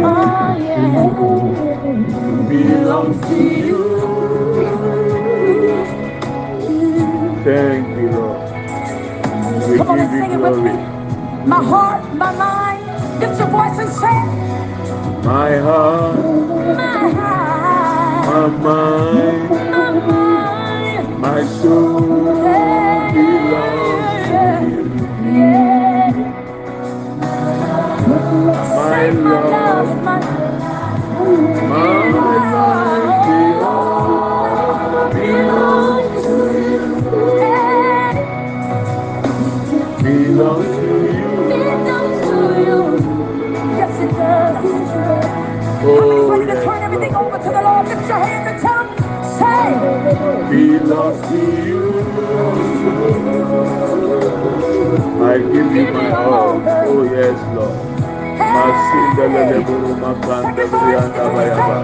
[0.04, 0.56] Oh,
[2.50, 3.51] belongs to you.
[9.82, 10.74] Come on and sing it with me.
[11.48, 14.20] My heart, my mind, lift your voice and say.
[15.26, 16.18] My heart,
[16.78, 21.20] my heart, my mind, my mind.
[21.20, 22.41] my soul
[47.44, 47.88] to the Lord.
[47.88, 48.90] Lift your hand and tell him,
[49.40, 49.68] say,
[50.50, 51.82] belongs to you.
[55.24, 56.62] I give you my all.
[56.68, 57.78] Oh yes, Lord.
[58.56, 61.78] Masinda lele buru makanda brianda bayaba.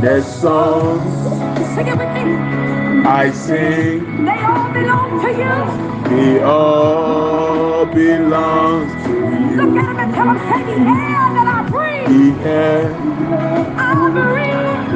[0.00, 1.12] The songs
[1.74, 2.22] Sing it with me.
[3.06, 5.54] I sing, They all belong to you.
[6.10, 9.56] they all belongs to you.
[9.56, 12.08] Look at him and tell him, say the air that I breathe.
[12.08, 12.82] The air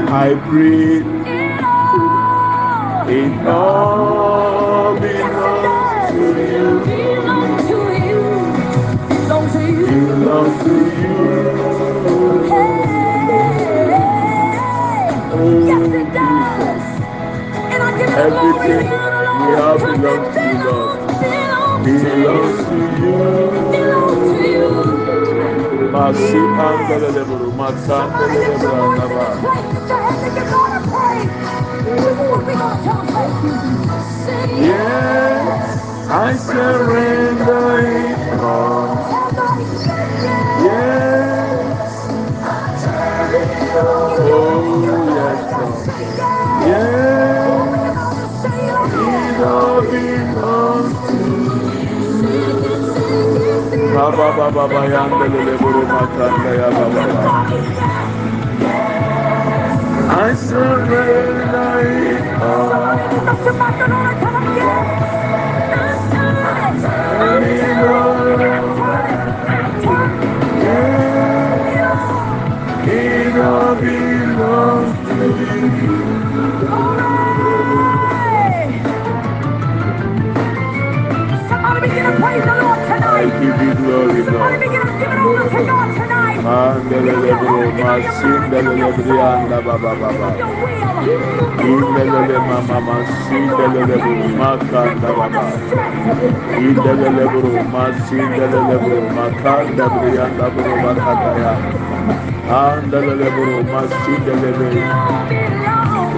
[0.08, 3.10] I breathe I it all.
[3.10, 6.84] it all belongs to you.
[6.86, 8.20] Belong to you.
[9.08, 9.86] Belong to you.
[9.86, 11.14] Belongs to you.
[12.50, 12.84] Hey,
[15.66, 16.84] yes it does.
[17.56, 19.05] And I give you the glory and Everything
[34.58, 38.96] Yes, I surrender it all.
[40.64, 42.08] Yes.
[43.74, 44.84] Oh
[45.16, 45.86] yes.
[46.66, 48.44] Yes,
[48.94, 50.95] it all belongs
[53.96, 57.22] to Ba ba ba ba ba yandele le buru makanda ya ba ba ba.
[60.28, 61.80] I surrender
[62.12, 64.15] it all.
[85.26, 85.56] Buru.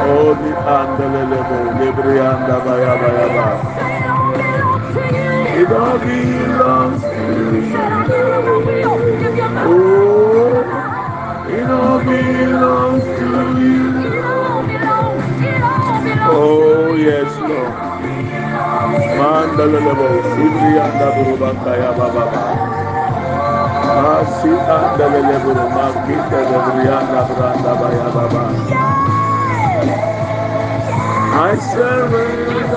[0.08, 0.50] Oh, the
[1.76, 2.56] librianda.
[5.60, 7.18] It all belongs to
[7.52, 7.74] you.
[11.54, 13.26] It all belongs to
[13.60, 13.76] you.
[16.30, 17.74] Oh, yes, Lord.
[19.18, 22.77] Mandalabo, Sibrianda Burubakaya Baba.
[24.02, 28.44] Masi Andalabo, Makita Brianda Branda Baya Baba.
[31.20, 32.76] I surrender.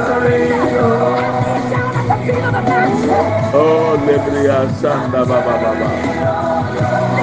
[3.53, 5.91] Oh, Lebria Sanda Baba Baba.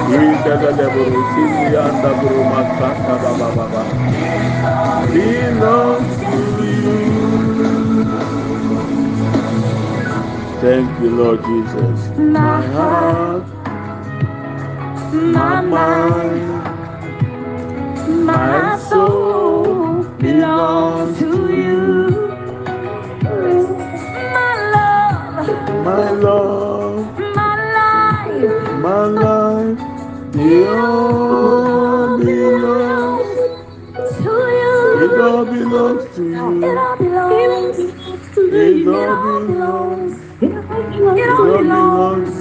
[0.07, 3.83] Indalabo, Sibrianda Burumakanda Baba Baba.
[5.13, 7.03] Belongs to you.
[10.61, 12.09] Thank you, Lord Jesus.
[12.17, 13.38] My heart,
[15.19, 16.75] my mind,
[18.25, 22.29] my soul belongs to you.
[24.33, 27.19] My love, my love,
[28.85, 29.79] my life,
[30.35, 33.29] it all belongs,
[35.03, 36.63] it all belongs to you.
[36.63, 37.79] It all belongs.
[38.37, 40.19] It all belongs.
[40.41, 42.38] It all It all belongs.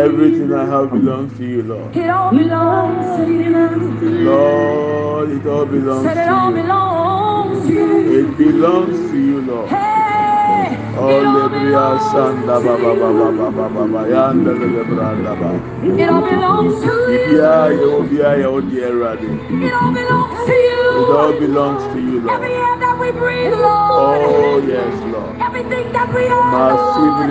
[0.00, 1.94] Everything I have belongs to you, Lord.
[1.94, 4.24] It all belongs to you.
[4.24, 6.62] Lord, it all belongs Said it to all you.
[6.62, 8.18] Belongs to you.
[8.18, 9.68] It belongs to you, Lord.
[9.68, 15.50] Hey, Olebria Sanda Baba Baba Baba the Yanda Lebra Baba.
[15.84, 17.36] It all belongs to you.
[17.36, 19.30] Yeah, you yeah, yeah, dear Raddy.
[19.66, 20.80] It all belongs to you.
[21.00, 22.36] It all belongs to you, Lord.
[22.36, 24.20] Every air that we breathe, Lord.
[24.32, 25.36] Oh yes, Lord.
[25.42, 27.30] Everything that we are, Lord.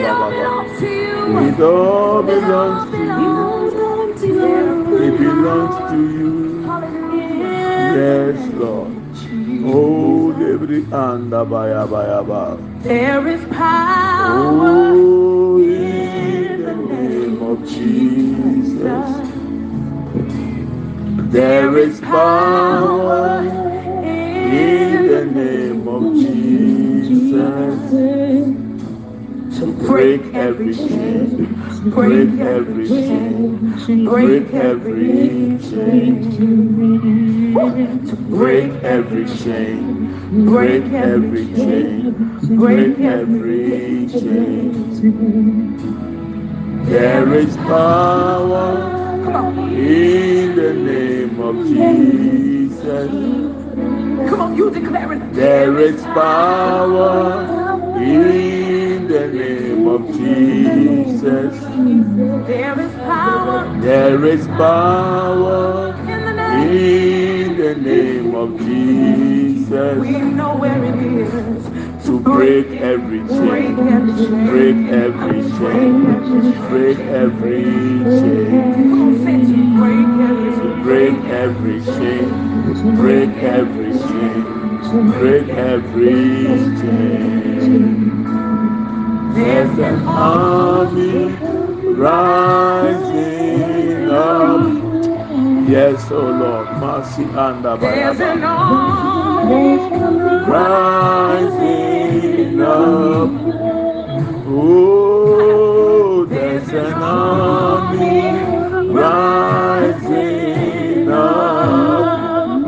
[0.00, 1.03] It all belongs to you.
[1.26, 3.36] It all belongs to you.
[5.06, 6.34] It belongs to you.
[7.96, 8.92] Yes, Lord.
[9.64, 12.60] Oh, lebri anda ba ya ba ya ba.
[12.82, 14.92] There is power
[15.64, 19.08] in the name of Jesus.
[21.32, 23.40] There is power
[24.44, 27.80] in the name of Jesus.
[29.64, 36.20] Break every chain, break every chain, break every chain,
[38.28, 42.12] break every chain, break every chain,
[42.58, 45.74] break every chain.
[46.84, 49.16] There is power
[49.72, 53.10] in the name of Jesus.
[54.28, 55.32] come on, you declare it.
[55.32, 57.46] There is power
[57.96, 58.73] in
[59.14, 61.54] the name of Jesus.
[62.48, 68.34] There is power There is power in the name.
[68.34, 69.98] of Jesus.
[70.00, 74.46] We know where it is to break every break chain, every chain.
[74.50, 76.02] break every chain,
[76.68, 77.64] break every
[78.18, 78.60] chain,
[78.90, 82.26] Come on, say it to break every break every chain,
[82.96, 84.40] break every chain,
[85.12, 86.44] break every
[86.80, 88.13] chain.
[89.34, 91.26] There's an army
[91.94, 95.68] rising up.
[95.68, 99.78] Yes, oh Lord, mercy and There's an army
[100.46, 103.30] Rising up.
[104.46, 108.20] Oh, there's an army
[108.92, 112.64] rising up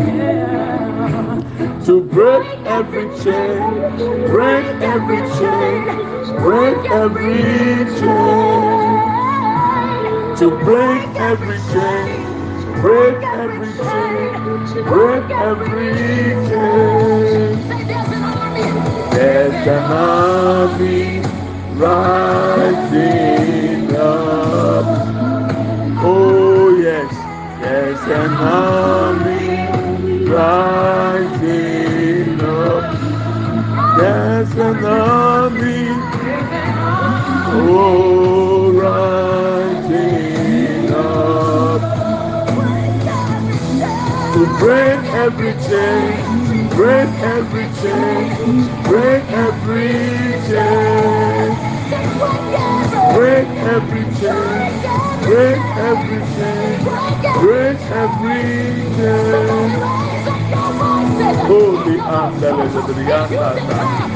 [1.85, 3.61] to break every chain,
[4.27, 9.27] break every chain, break every chain,
[10.37, 12.25] to break every chain,
[12.83, 15.95] break every chain, break every
[16.49, 17.59] chain.
[19.13, 21.21] There's an army
[21.77, 25.17] rising up.
[26.03, 27.13] Oh yes,
[27.63, 32.85] there's an army rising up.
[33.97, 35.36] There's an army,
[44.59, 49.89] break every chain, break every chain, break every
[50.47, 51.57] chain,
[53.15, 54.71] break every chain,
[55.23, 55.59] break
[55.91, 56.77] every chain,
[57.41, 58.47] break every
[58.97, 59.71] chain.
[61.47, 64.16] Holy andele de brianda,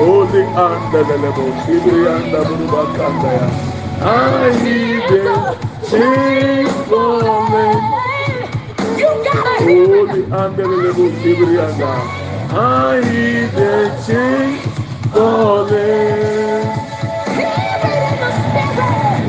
[0.00, 0.44] Holy
[1.04, 3.48] the level, Sibri under Buruba Kandaya.
[4.00, 5.44] I need it,
[5.90, 7.66] change for me.
[7.92, 8.46] Me.
[9.60, 10.22] Holy
[10.66, 11.96] the level, Sibri under.
[12.56, 13.92] I need it,
[15.12, 15.88] for me.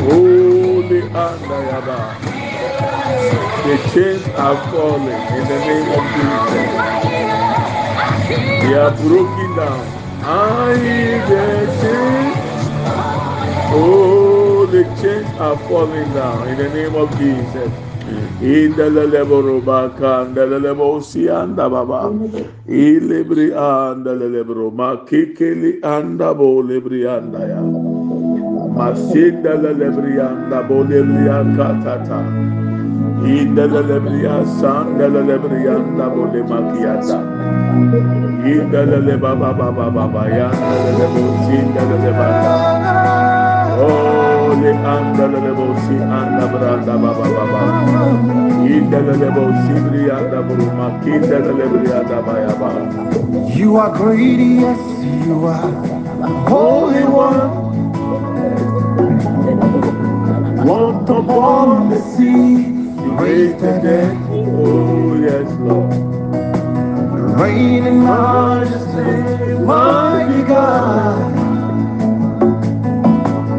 [0.08, 1.02] Holy
[1.70, 2.00] Yaba.
[3.66, 6.88] The chains are falling in the name of Jesus.
[8.64, 10.01] They are broken down.
[10.24, 10.74] I
[11.28, 12.38] the chains.
[13.74, 17.72] Oh, the chains are falling down in the name of Jesus.
[18.42, 22.10] In the lebróba can, the robaka, indelelebo usianda baba.
[22.68, 24.70] Ilebri anda lelebro
[25.84, 27.62] and the bolibrí lebri anda ya.
[29.74, 32.71] lebrí and the bolibrí and katata.
[33.22, 37.20] Indelelebria sandelelebrianda bole makiata.
[38.44, 42.52] Indelele baba baba baba yandelele bosi indelele baba.
[43.80, 47.62] Oh le andelele bosi anda baba baba.
[48.66, 51.66] Indelele bosi brianda bolu makindelele
[52.58, 52.70] baba.
[53.56, 54.80] You are great, yes,
[55.26, 55.72] you are
[56.50, 57.52] Holy One,
[60.66, 62.71] walked upon the sea,
[63.30, 64.18] the dead.
[64.32, 65.94] Oh yes, Lord.
[67.40, 71.38] reign in majesty, mighty God.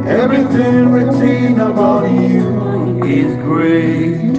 [0.09, 4.33] Everything written about you is great.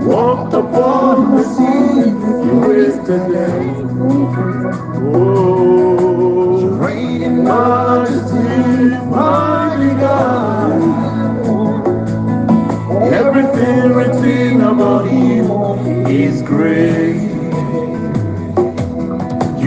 [0.06, 2.10] walked upon the sea,
[2.44, 4.59] you raised the dead.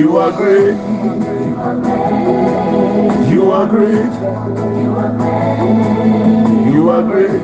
[0.04, 0.78] You are great.
[3.34, 4.14] You are great.
[6.74, 7.42] You are great.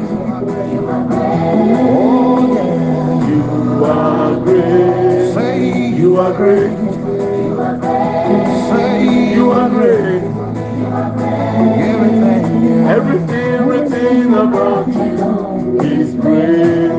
[1.91, 2.49] Oh.
[3.27, 5.33] You are great.
[5.33, 6.98] Say, You are great.
[8.69, 10.23] Say, You are great.
[12.87, 12.87] everything.
[13.59, 16.91] Everything about you is great.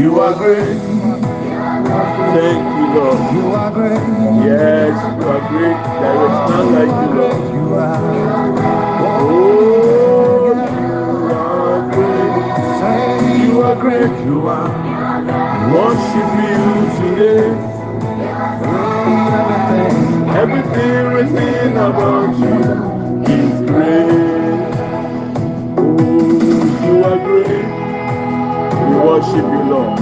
[0.00, 0.78] You are great.
[2.34, 3.20] Thank you, Lord.
[3.34, 4.02] You are great,
[4.46, 5.78] Yes, you are great.
[6.00, 7.54] There is none like you, Lord.
[7.54, 8.00] you are
[11.92, 12.30] great.
[12.80, 14.26] Say, You are great.
[14.26, 14.70] You are.
[15.74, 16.64] Worship you
[16.98, 17.79] today.
[20.36, 21.06] Everything.
[21.14, 22.60] Written about you
[23.34, 24.76] is great.
[25.78, 27.90] Oh, you are great.
[28.74, 30.00] We worship you, Lord.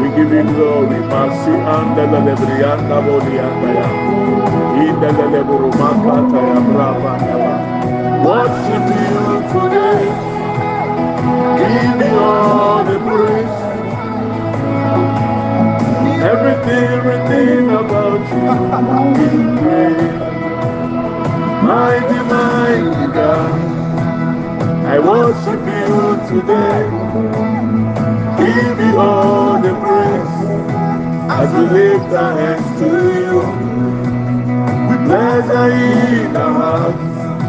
[0.00, 1.00] We give you glory.
[1.12, 3.88] Masi andela lebrianda bolianda ya.
[4.84, 7.54] Indela leburumaka ya brava ya.
[8.26, 10.06] Worship you today.
[11.58, 13.83] Give you all the praise.
[16.24, 18.52] Everything, everything about you.
[21.68, 23.84] Mighty, mighty God.
[24.72, 26.82] I worship you today.
[28.38, 30.64] Give you all the praise
[31.30, 32.90] as we lift our hands to
[33.20, 33.38] you.
[34.88, 37.42] With pleasure in our hearts,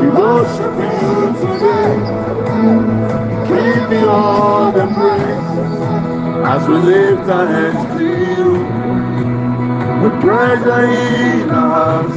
[0.00, 2.26] We worship you today.
[3.48, 5.70] Give me all the praise
[6.46, 8.52] as we lift our hands to you.
[10.02, 12.16] We With pleasure in our hearts,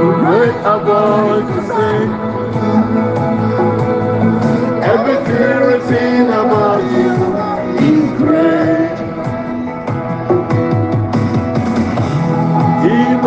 [0.00, 2.10] we make our voice to sing.
[4.82, 8.65] Everything written about you is great.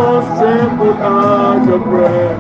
[0.10, 2.38] Demons tremble at your prayer.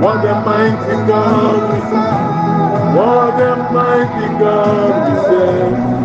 [0.00, 2.96] What a mighty God we serve.
[2.96, 6.00] What a mighty God we serve.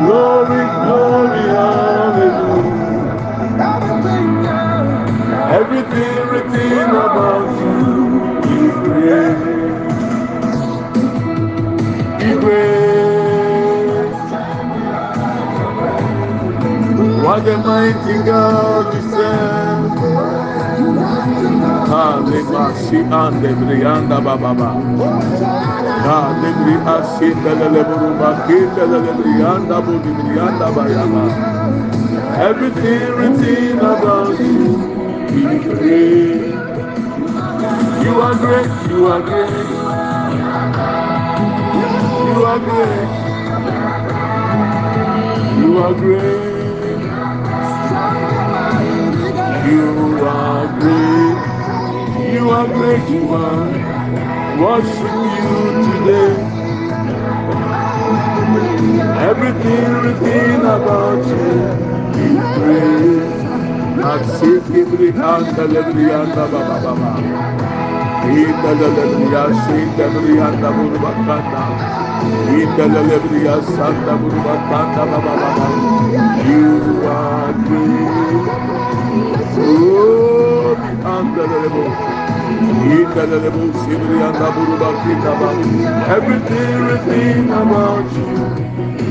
[0.00, 2.82] Glory, glory, hallelujah.
[5.36, 9.55] Everything written about you is great.
[17.36, 19.92] A mighty God we serve.
[21.90, 24.70] Halimasi ande brianda bababa.
[26.06, 31.24] Halibri asinda leleburuba kinda lelebrianda budi brianda bayaba.
[32.40, 34.66] Everything written about you
[35.28, 36.54] is great.
[38.04, 39.68] You are great, you are great.
[42.26, 43.10] You are great.
[45.60, 46.45] You are great.
[52.46, 53.10] You are great.
[53.10, 53.96] You are.
[54.62, 56.62] Worship you today.
[59.30, 61.50] Everything written about you
[62.26, 63.30] is great.
[64.12, 67.12] Asikibri anda lebrianda baba baba.
[68.22, 71.64] Inda lebrianda, inda lebrianda burbakanda.
[72.48, 75.66] Indelelebriya sanda buruba kanda baba baba.
[76.48, 78.48] You are great.
[79.58, 82.15] Oh, andelelebo.
[82.96, 84.88] Indelelebo sibriyanda buruba.
[86.16, 88.30] Everything, everything about you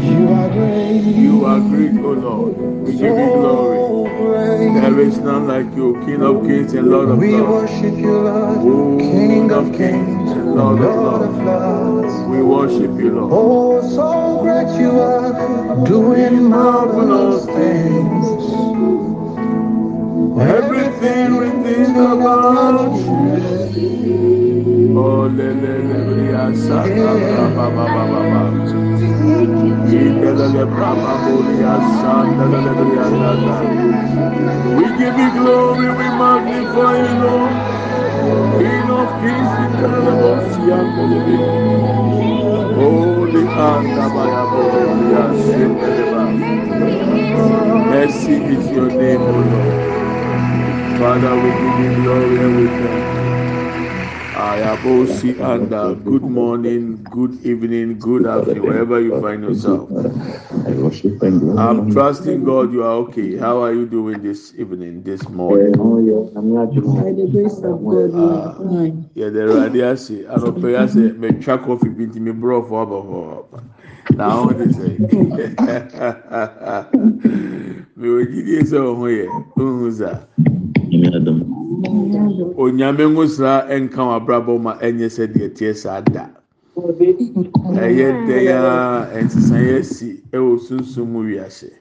[0.04, 1.04] You are great.
[1.04, 2.56] You are great, O Lord.
[2.84, 3.78] We give you glory.
[4.82, 7.22] There is none like you, King of kings and Lord of Lords.
[7.22, 12.14] We worship you, Lord, Oh, King of kings and Lord of lords.
[12.30, 13.32] We worship you, Lord.
[13.34, 18.27] Oh, so great you are, doing marvelous things.
[20.40, 23.58] Everything, everything about you.
[24.98, 26.00] Oh, le le le
[27.56, 28.44] ba ba ba ba ba.
[29.88, 30.90] Le le ba
[33.12, 33.56] le le.
[34.78, 37.54] We give you glory, we magnify you, Lord.
[38.60, 39.52] King of kings,
[39.82, 40.14] le le
[40.78, 41.40] inde le le.
[42.78, 46.24] Holy anda le ba.
[47.92, 49.97] Mercy is your name, O Lord.
[50.98, 53.34] Father, we give you glory and we thank you.
[54.34, 59.90] Ayabosi and uh, good morning, good evening, good afternoon, wherever you find yourself.
[59.90, 63.38] I worship and glorify I'm trusting God you are okay.
[63.38, 65.74] How are you doing this evening, this morning?
[65.74, 69.10] Yeah, I'm not By doing the grace of God, we are fine.
[69.16, 70.76] Yeah, the radio say, I don't pay.
[70.76, 73.46] I say, me chuck coffee binti me bro for
[74.16, 74.98] na ho de sɛ.
[77.98, 79.26] Mewɔ gyidie sɛ wo ho yɛ.
[79.56, 80.20] Wohu saa.
[82.58, 86.30] Onyame nwosra ɛnka wabrabɔ ma ɛnyɛ sɛdeɛ teɛ saa da.
[86.76, 91.72] Ɛyɛ dɛn a ɛnsesaeɛ asi ɛwɔ sunsum mu wiase.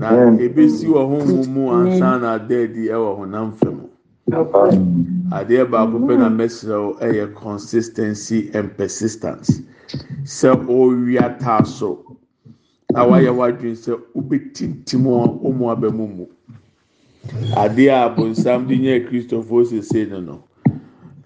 [0.00, 3.86] Na ɛbɛsi wɔ honhom mu ansa na adaadi ɛwɔ honam fa mu.
[5.32, 9.62] Adeɛ baako pɛ na mɛsrɛ wo ɛyɛ consistency and persistence.
[10.24, 12.04] Sɛ ɔwia taa so
[12.92, 16.26] na wayɛ wadwin sɛ wobɛtintim ɔmo aba mu mu.
[17.56, 20.44] Adeɛ a bonsam de nyɛ kristofo sese no no.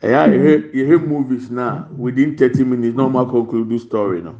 [0.02, 0.28] Ɛyɛ a
[0.76, 4.34] yɛhwɛ movies na within thirty minutes na ɔmo akɔnkludu story no.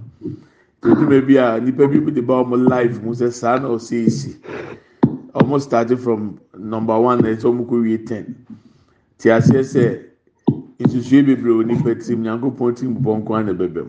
[0.82, 4.36] Tòtúmẹ̀ bi a nipa bi de ba ɔmo life mu sɛ saa na ɔsɛ esi.
[5.34, 8.34] Ɔmo started from number one na ɛsɛ ɔmo kɔ wie ten.
[9.18, 10.02] Te aseɛ sɛ
[10.80, 13.84] nsusue bebree wɔ nipa tirim nko ara na.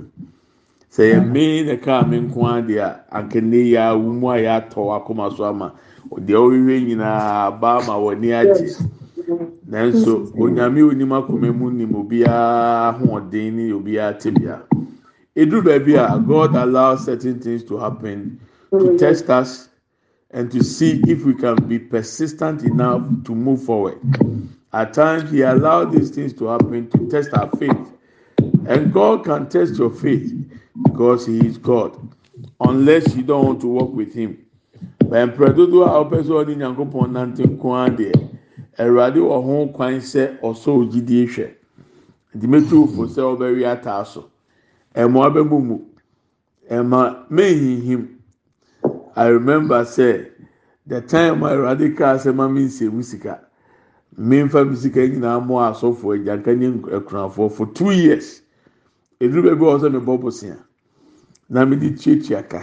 [0.91, 3.93] Sɛ yɛ mee na kaa me nko ara deɛ yɛ a
[4.41, 5.73] yɛatɔ akoma so ama
[6.11, 8.75] deɛ nyinaa ba ama w'ani agye.
[9.67, 14.61] Nanso onyame onim akoma mu nim obiara ahoɔden ne obiara.
[15.35, 18.39] Eduru baabi a God allows certain things to happen
[18.71, 19.67] to test us
[20.31, 23.97] and to see if we can be persistent enough to move forward.
[24.75, 27.93] At times, He allowed these things to happen to test our faith.
[28.67, 30.33] And God can test your faith
[30.83, 31.97] because He is God,
[32.59, 34.45] unless you don't want to work with Him.
[35.05, 38.29] Bɛn dodo a ɔpɛ sɛ ɔde nyankopɔn nante nko ara deɛ,
[38.77, 41.53] Awurade wɔ ho kwan sɛ ɔsɔ ogyidie hwɛ.
[42.37, 44.29] Dìmẹ́tì òfò sɛ ɔbɛwi ataa so.
[44.93, 45.79] Ɛmɔ abɛmu mu.
[46.69, 48.07] Ɛma mɛnhinhim.
[49.15, 50.27] I remember say
[50.85, 53.44] the time my radical say mami nse mu sika.
[54.17, 58.41] Mmemfa sika nyinaa mu asɔfo agyanka nye akunafo for two years.
[59.19, 60.57] Eduru baabi a ɔsɛ mi bɔ bosia.
[61.49, 62.61] Na mi di tuatua ka.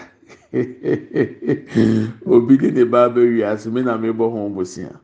[2.26, 4.98] Obi di ne ba abɛwi ase mi na mi bɔ ho bosia.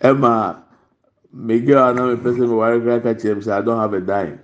[0.00, 0.56] Ɛma
[1.32, 3.78] mege a na mi pɛ sɛ mi ware kura ka kyerɛ mi sɛ I don't
[3.80, 4.38] have a dime.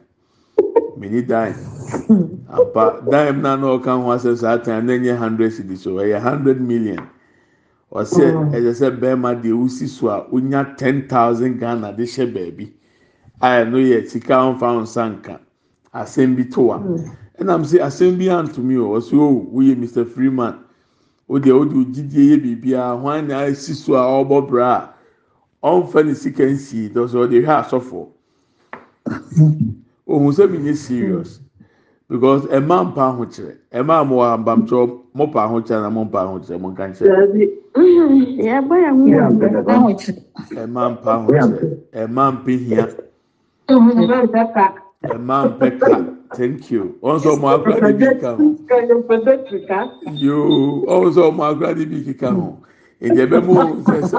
[0.97, 1.57] Mi ni dime.
[2.51, 6.21] Ampa dime na na ɔka ho asɛ saa time na nye hundred cedis so ɛyɛ
[6.21, 6.99] hundred million.
[7.95, 12.73] Ɔsɛ ɛyɛ sɛ bɛrima deɛ wosi so a wonya ten thousand Ghana de hyɛ baabi
[13.41, 15.39] a ɛno yɛ sika nfa nsa nka.
[15.95, 16.79] Asɛm bi to wa.
[17.39, 20.59] Ɛnam sɛ asɛm bi antumi o ɔsɛ o woyɛ Mr Freeman.
[21.29, 23.01] O deɛ o de o gyidie yɛ biribiara.
[23.01, 24.91] Hwan na esi so a ɔrebɔ bra
[25.63, 26.91] a ɔnfa ne sika nsie.
[26.91, 28.09] Dɔsɛ ɔde hwɛ asɔfo.
[30.09, 31.39] Ohun sɛ mi nye serious
[32.15, 34.85] because ɛma mpa ahokyerɛ ɛma a mowɔ ampamkyerɛ
[35.19, 37.11] mopa ahokyerɛ na mompa ahokyerɛ mo nka nkyerɛ
[40.63, 41.59] ɛma mpa ahokyerɛ
[42.03, 42.87] ɛma mpɛ hia.
[45.11, 45.95] Ɛma mpɛ ka
[46.37, 46.95] thank you.
[47.03, 48.45] Wọn sọ ọmọ akura de bi kika ho.
[50.15, 52.57] Yoo wọn sọ ọmọ akura de bi kika ho.
[53.03, 53.55] Èdè bẹ mu
[53.91, 54.19] sẹ sẹ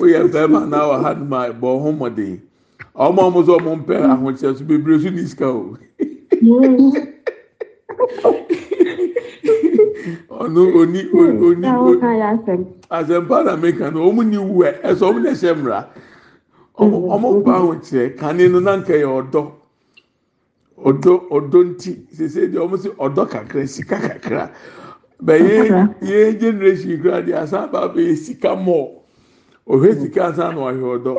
[0.00, 2.38] o yẹ fẹ ma na wà ha ma bọ ọhún mọdé
[2.98, 5.76] ọmọ ọmọ sọ ọmọ mpẹ ahokyerɛ so bebree so ní sika o.
[10.30, 12.00] ɔno oni oni Na oni
[12.90, 15.86] asɛmpa na meka no ɔmo ni wu ɛ ɛsɛ ɔmo na ɛhyɛ mmira
[16.78, 19.52] ɔmo ɔmo pa ahokyerɛ kane no nanka yɛ ɔdɔ
[20.84, 22.06] ɔdɔ ɔdɔ nti.
[22.14, 23.66] Sese deɛ ɔmo si ɔdɔ kakra.
[23.66, 24.50] Sika kakra.
[25.22, 28.88] bɛyɛ yɛ generation kura deɛ asan ba bɛyɛ sika mɔɔ
[29.66, 31.16] ohwɛ sika asan na wahwɛ ɔdɔ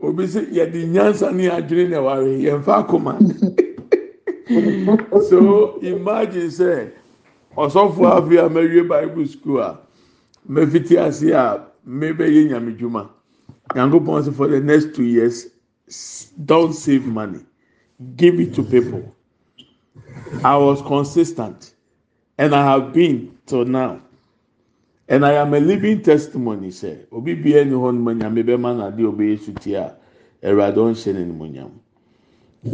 [0.00, 3.18] obi si yɛde nyansa ne adwene na wahwɛ yɛn fa akoma.
[5.28, 6.92] so imagine sɛ
[7.56, 9.78] ɔsɔfo afi a mɛwie bible school a
[10.48, 13.08] mɛfiti ase a mɛbɛyɛ nyame dwuma.
[13.74, 15.48] Yankopɔn sɛ for the next two years
[16.44, 17.40] don't save money.
[18.14, 19.12] Give it to people.
[20.44, 21.74] I was consistent
[22.38, 24.00] and i have been till now.
[25.08, 28.86] And i am a living testimony sɛ obi bia ni hɔ nom nyame bɛma na
[28.86, 29.96] ade obɛyɛ suti a
[30.40, 31.85] ɛwurade ɔnhyɛ ne nimonyam eti nɛ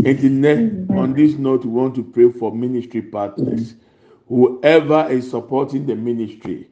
[0.01, 3.75] on this note we want to pray for ministry partners.
[4.29, 6.69] Whoever is supporting the ministry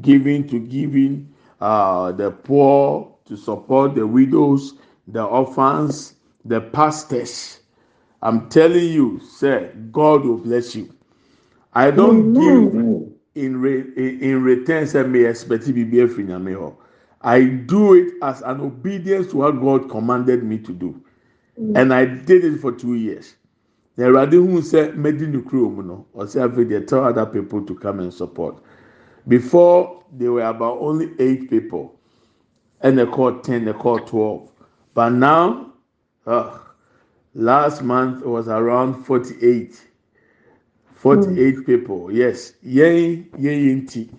[0.00, 4.74] giving to giving uh, the poor to support the widows
[5.08, 7.60] the orphans the pastors.
[8.22, 10.92] I'm telling you sir god will bless you.
[11.74, 16.74] I don't give in re in, in return say may expect bibi efiri nyame hɔ
[17.20, 21.00] i do it as an obedience to what god commanded me to do
[21.60, 21.76] Mm.
[21.76, 23.34] and I did it for two years.
[23.96, 27.74] Na Awurade hu sɛ mɛdi ne mu no, ɔsɛ afei they tell other people to
[27.74, 28.56] come and support.
[29.26, 31.98] Before they were about only eight people,
[32.82, 34.50] and they called ten, they called twelve.
[34.92, 35.72] But now,
[36.26, 36.58] uh,
[37.34, 39.82] last month it was around forty-eight.
[40.96, 41.66] 48 mm.
[41.66, 44.10] people yes yɛn yɛn yɛn ti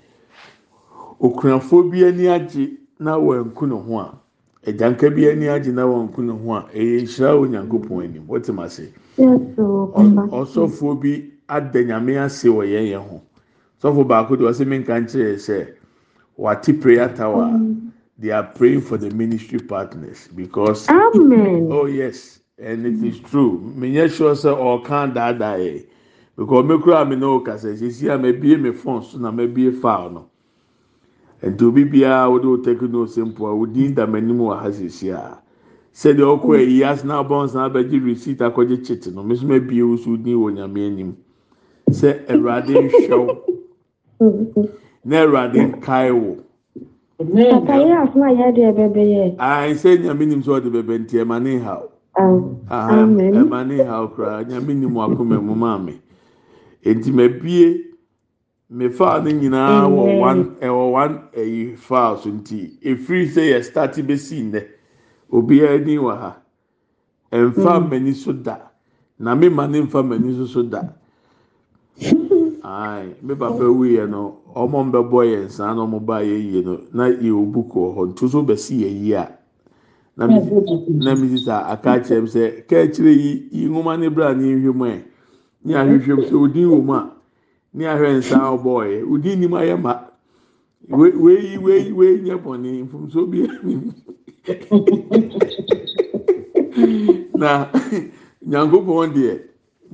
[1.19, 4.19] okunafoɔ bi ani agye na wɔanku ne ho a
[4.67, 8.27] agyanka bi ani agye na wɔnku ne ho a ɛyɛ nhyira wɔ nyankopɔn anim.
[8.27, 10.29] Wɔte ma se Yes, o, Ɔ- Papa.
[10.31, 13.23] ɔsɔfoɔ bi ada nyame ase wɔ yɛn yɛn ho.
[13.81, 15.67] Sɔfo baako de ɔsɛ mi nka nkyerɛ sɛ
[16.37, 17.91] wate prayer tower a mm.
[18.19, 21.67] they are praying for the ministry partners because Amen.
[21.69, 23.73] oh yes and it is true.
[23.77, 25.85] Menyɛ sure sɛ ɔka daadaa yɛ.
[26.37, 30.29] Because mekura mi na ɔkasa sisi a mebie mi phone so na mebie file no
[31.43, 35.11] nti obi biara wode o take note mpo a odi da m'anim wɔ ha sisi
[35.11, 35.37] a.
[35.93, 39.95] Sɛdeɛ ɔkɔ ayi ase na abɔ nsa abɛgye receipt akɔgye kyete no meso mebie o
[39.95, 41.15] so din wɔ nyame anim.
[41.89, 43.37] Sɛ awurade nhwɛw
[45.05, 46.37] na awurade nkae wo.
[47.17, 49.35] Papa, yɛ asom a yɛde ɛbɛbɛyɛ.
[49.39, 51.89] ayi sɛ nyame nim sɛ ɔde bɛbɛ nti ɛma ne ha o.
[52.69, 54.43] Ɛma ne ha koraa.
[54.43, 55.99] Nyame nim wakoma mu maame.
[56.83, 57.86] Eti ma bie
[58.69, 63.63] me file no nyinaa wɔ one ɛwɔ one ɛyi file so nti efiri sɛ yɛ
[63.63, 64.67] start besi nnɛ.
[65.31, 66.37] Obiara ni wɔ ha.
[67.31, 68.57] Ɛnfa m'ani so da.
[69.19, 70.81] Na me ma ne nfa m'ani so so da.
[72.63, 76.81] Ayi me papa wuyɛ no ɔmo mbɛbɔ yɛn nsa na ɔmo ba yɛ yie no
[76.93, 78.07] na yɛ obu kɔ hɔ.
[78.11, 79.31] Nto so bɛsi yɛ yie a
[80.17, 80.39] na mi
[80.89, 84.73] na mi sisa aka kyerɛ mi sɛ kɛɛkyerɛ yi yi nwoma ne bra ne nhwɛ
[84.75, 85.03] mu ɛ.
[85.63, 87.16] Ne ahwehwɛ mu sɛ odin wɔ mu a
[87.77, 89.93] ne ahwɛ nsa ọbọ yẹ ụdị nim ayẹ ma
[90.99, 93.39] wee wee wee nyẹ bọni nfumso bi
[97.41, 97.49] na
[98.49, 99.33] nyankopɔn deɛ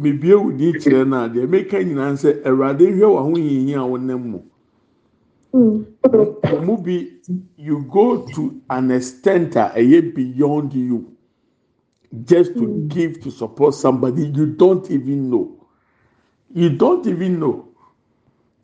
[0.02, 4.22] mebie wo din kyerɛ no a deɛ meka nyinaa sɛ awurade hwɛ w'ahohiahia a wonam
[4.32, 4.40] mu.
[5.52, 5.84] Hmm.
[6.66, 6.96] Mu bi
[7.58, 11.06] you go to an extent a ɛyɛ beyond you.
[12.26, 12.88] Just to hmm.
[12.88, 15.68] give to support somebody you don't even know.
[16.54, 17.73] You don't even know.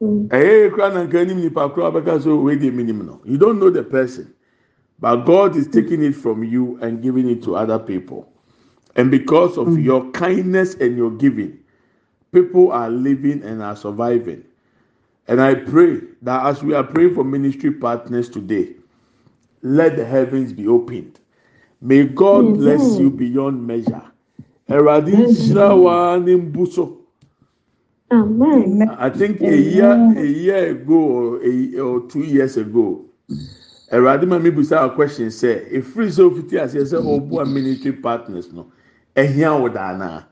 [0.02, 3.38] Ɛyɛ kura na nka anim nipa kura bɛka so wei de mi nim no you
[3.38, 4.34] don't know the person
[5.00, 8.32] but God is taking it from you and giving it to other people
[8.96, 9.84] and because of mm.
[9.84, 11.60] your kindness and your giving
[12.32, 14.44] people are living and are surviving.
[15.28, 18.76] And I pray that as we are praying for ministry partners today,
[19.62, 21.20] let the heavens be opened.
[21.82, 24.04] May God bless you beyond measure.
[24.70, 26.99] Nhyira wa ne mbu so.
[28.12, 28.90] Amen.
[28.98, 33.06] I think a year a year ago or a, or two years ago,
[33.92, 37.94] Awurade ma mi busa a question sɛ efiri sɛ ofiti aseɛ sɛ ɔbu a ministry
[37.94, 38.72] partners no
[39.16, 40.26] ɛhia wɔ daana.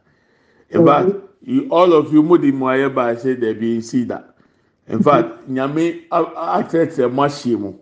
[0.72, 1.12] In fact,
[1.42, 4.22] you, all of you mo di mo ayɛ ba sɛ dɛbi nsi da.
[4.88, 7.74] In fact, nyame a- akyerɛkyerɛ mo ahyia mu.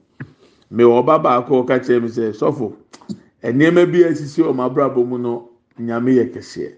[0.74, 2.76] Mɛ ɔba baako a ɔka kyerɛ mi sɛ sɔfo
[3.44, 6.74] nneɛma bi a esisi wɔn abrabɔ mu no nyame yɛ kɛseɛ.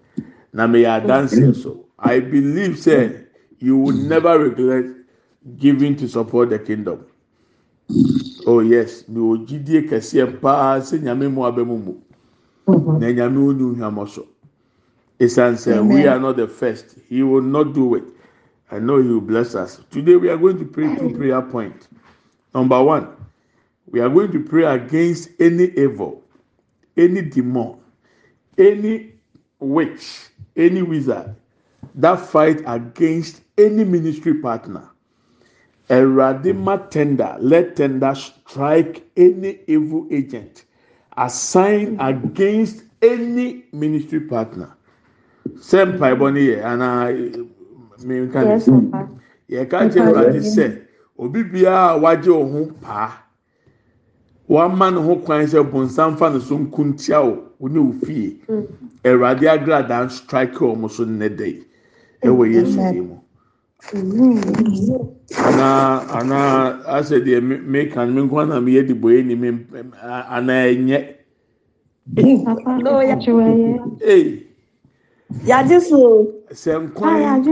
[0.54, 1.87] Na mɛ yɛ adanseɛ so.
[2.00, 3.24] I believe say
[3.60, 4.08] you will hmm.
[4.08, 4.86] never regret
[5.58, 7.06] giving to support the kingdom.
[8.46, 11.94] Oh yes, mi ò jídie kɛseɛ paa sɛ nyame mu abɛmu mu.
[12.68, 13.00] Mm-hmm.
[13.00, 14.28] Na nyame onu hwamɔ so.
[15.20, 16.96] Esan sɛ we are not the first.
[17.08, 18.04] He will not do it.
[18.72, 19.80] I know he will bless us.
[19.90, 21.88] Today we are going to pray two prayer points.
[22.54, 23.08] Number one,
[23.90, 26.22] we are going to pray against any evil,
[26.98, 27.78] any demon
[28.58, 29.12] any
[29.60, 31.36] witch any wizard
[31.96, 34.90] that fight against any ministry partner.
[35.90, 40.66] Erade ma tender let tender strike any evil agent.
[41.18, 44.72] Assigned against any ministry partner.
[45.60, 47.12] Sɛ mpaebɔ no yɛ anaa
[48.04, 48.74] mmirika ne sɛ
[49.50, 50.82] yɛka kyerɛ awurade sɛ
[51.18, 53.24] obi biara a wagye wo ho paa
[54.50, 58.40] wama ne ho kwan sɛ bonsam fa ne so nkuntia wo wo ne wo fie
[59.04, 61.67] awurade agradaa strike wɔn so nnɛ yi
[62.28, 63.16] ɛwɔ yesu yi mu.
[66.18, 69.50] Anaa asɛ deɛ meka me nko ana meyɛ de bɔyɛ ni me
[70.30, 71.00] anaa ɛnyɛ.
[75.46, 76.28] Yàgye so.
[76.52, 77.44] Sɛ nkwan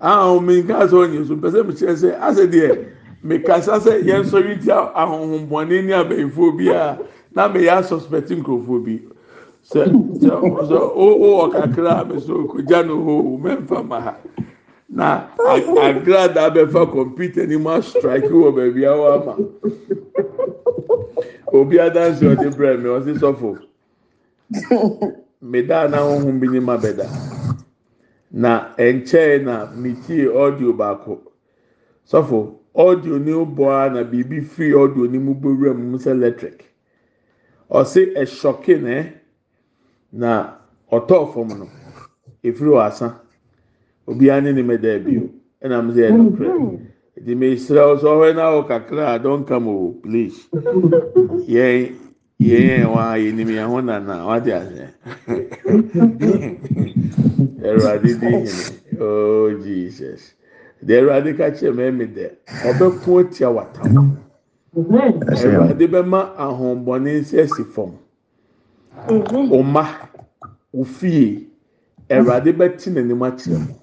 [0.00, 2.86] ahomenka ah, sɛ ɔnyɛ so mpɛ sɛ mekyerɛ sɛ asɛ deɛ
[3.22, 6.98] mekasa sɛ yɛn sɔre ti ahohombɔne ne abɛnfoɔ bi a
[7.34, 9.00] na meyɛ asɔspɛte nkurɔfoɔ bi.
[9.70, 9.82] Sɛ
[10.20, 10.30] sɛ
[10.68, 14.16] sɛ o o wɔ kakra a mɛsɛ okogya no ho mɛmfa ma ha.
[14.88, 19.34] Na a- agrada bɛfa kɔmputa ni mu astrike wɔ baabi a wɔama
[21.52, 23.58] obi adansi ɔde brɛ mi ɔsi sɔfo
[25.90, 27.08] na ahohom bi ni ma bɛda
[28.32, 31.20] na nkyɛn na metie audio baako
[32.10, 36.64] sɔfo audio ni bɔ a na biribi firi audio ni mu bɔwura mu sɛ electric.
[37.70, 39.12] Ɔsi ɛsɔke ne
[40.12, 40.56] na
[40.90, 41.66] ɔtɔɔ fam no
[42.42, 43.20] efiri wɔ asa
[44.06, 45.28] obiara ne ne mɛ da bi o
[45.62, 46.50] ɛna mo sɛ ɛno korɛ
[47.16, 50.48] ɛdi mi srɛ ɔsɔ ɔhɛ na ɔ kakra a don come o please.
[51.54, 51.94] Yɛn
[52.40, 54.88] yɛn yɛn wa yɛn nim yɛn ho nana wate ase.
[57.60, 58.64] Ɛwurade di hene.
[59.00, 60.34] Oh jesus.
[60.82, 62.26] De ɛwurade ka kyerɛ mɛ mi dɛ
[62.64, 64.16] ɔbɛko tia watam.
[64.74, 67.99] Ɛwurade bɛma ahombɔne nsa si fam.
[69.08, 69.86] Ɔma
[70.74, 71.46] ofie
[72.08, 73.74] ɛwurade bɛti n'anim akyerɛ mu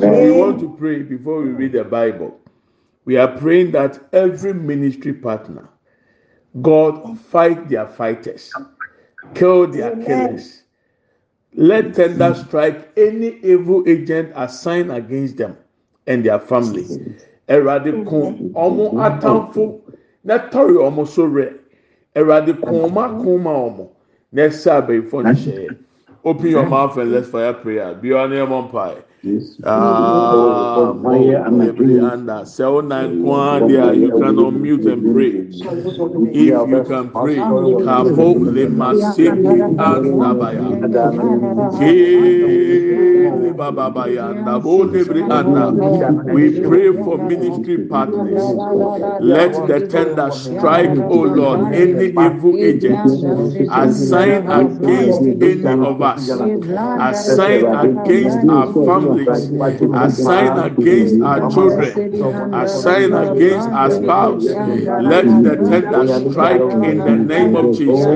[0.00, 2.40] so we want to pray before we read the bible.
[3.04, 5.68] We are praying that every ministry partner
[6.62, 8.50] god fight their fighters
[9.34, 10.62] kill their killers.
[11.54, 15.56] Let tender strike any evil agent assigned against them
[16.06, 16.84] and their family.
[17.48, 19.80] Ɛwurade kun ɔmo atamfo.
[20.24, 21.58] Na tɔre ɔmo so rɛ.
[22.16, 23.90] Ɛwurade kun ɔmo akun ma ɔmo
[24.32, 25.76] na ɛsɛ abayifo no hyɛeɛ
[26.24, 29.02] open your mouth and let's fire prayer bi ɔne ɛmɔ mpaeɛ.
[29.64, 33.18] Ah, mo every under cell nine
[33.66, 35.44] there you can unmute and pray.
[36.32, 40.78] If you can pray, Kabo le maseki andabaya.
[43.12, 45.80] Kele bababaya andabo lebre anda.
[46.28, 48.56] We pray for ministry partners.
[49.18, 53.08] Let the tender strike, O Lord, any evil agent
[53.68, 56.44] assigned against any of us,
[56.98, 58.68] assigned against our
[59.08, 59.50] families,
[59.94, 64.44] assigned against our children, assigned against our spouse.
[64.44, 68.06] Let the tender strike in the name of Jesus.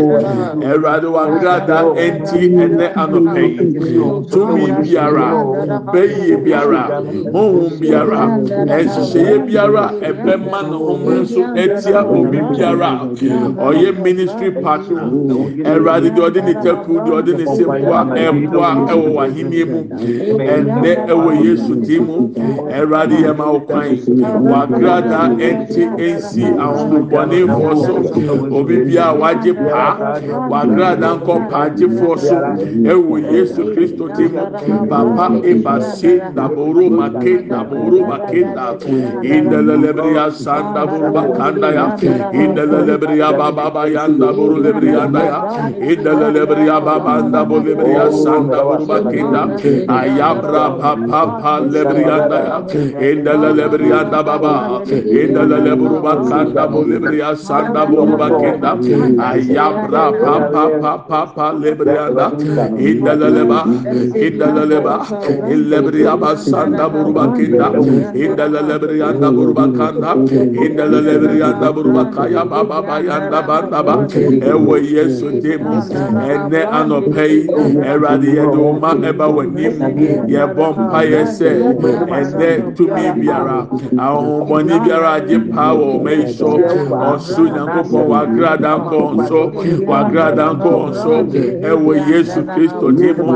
[0.63, 3.57] Erade wa grada enti ene anope.
[4.31, 6.85] Tumi biara, beye biara,
[7.35, 8.23] ohun biara,
[8.79, 12.91] ehyehyɛ biara, ɛbɛ ma ne ho mmere nso etia obi biara.
[13.69, 15.03] Ɔyɛ ministry partner.
[15.65, 19.79] Erade de ɔde ne taku, de ɔde ne seboa, ɛboa ɛwɔ wahenie mu.
[20.83, 22.31] Ɛnɛ ɛwɔ Yesu ti mu.
[22.71, 23.97] Erade yɛ ma wo kwan.
[24.51, 27.95] Wa grada enti ensi ahombɔnefoɔ so.
[28.57, 30.21] Obi biara wagye paa.
[30.51, 32.37] Wa grada nkɔ paagyefoɔ so.
[32.93, 34.43] Ɛwɔ Yesu Kristo ti mu.
[34.89, 38.77] Papa ebase daboro make daboro makenda.
[39.23, 41.87] Indelelebriya sanda buruba kanda ya.
[42.33, 45.39] Indelelebriya baba bayanda buru lebriya da ya.
[45.81, 49.43] Indelelebriya baba anda buru lebriya sanda buruba kenda.
[49.89, 52.57] Ayabra pa lebriya da ya.
[53.01, 54.83] Indelelebriya da baba.
[54.87, 58.73] Indeleleburuba kanda buru lebriya sanda buruba kenda.
[59.19, 62.27] Ayabra papa papa pa lebriya da.
[62.77, 63.61] Indeleleba.
[64.15, 64.95] Indeleleba.
[65.51, 67.69] Ilebriya basanda buruba kenda.
[68.15, 70.13] Indelelebriya da buruba kanda.
[70.65, 73.95] Indelelebriya da buruba kaya baba bayanda banda ba.
[74.13, 75.81] Ewe Yesu demu.
[76.23, 76.63] Ene
[78.03, 79.75] Awurade yɛde wo ma ɛba w'anim.
[80.33, 81.49] Yɛbɔ yɛbɔ mpaeɛ sɛ
[82.19, 83.59] ɛnɛ tumi biara
[83.99, 86.51] ahohommɔne biara agye paa wɔ ɔma yi so
[87.11, 89.41] ɔso nyankopɔn wagrada nkɔ nso
[89.91, 91.15] wagrada nkɔ nso
[91.71, 93.35] ɛwɔ yesu kristo din mu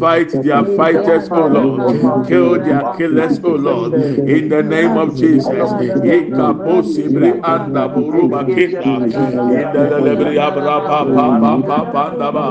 [0.00, 1.80] fight their fighters o lord
[2.28, 5.70] kill their killers o lord in the name of jesus
[6.16, 8.80] ikapo sibri anda buruba kinda
[9.60, 12.44] indelelebri abrapa pa pa pa pa ndaba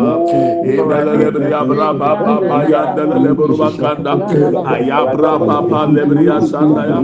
[0.65, 4.14] indelelebri abrapa pa pa yandeleleburuba kanda ayabra pa
[4.75, 6.99] ayabra papa lebria sandaya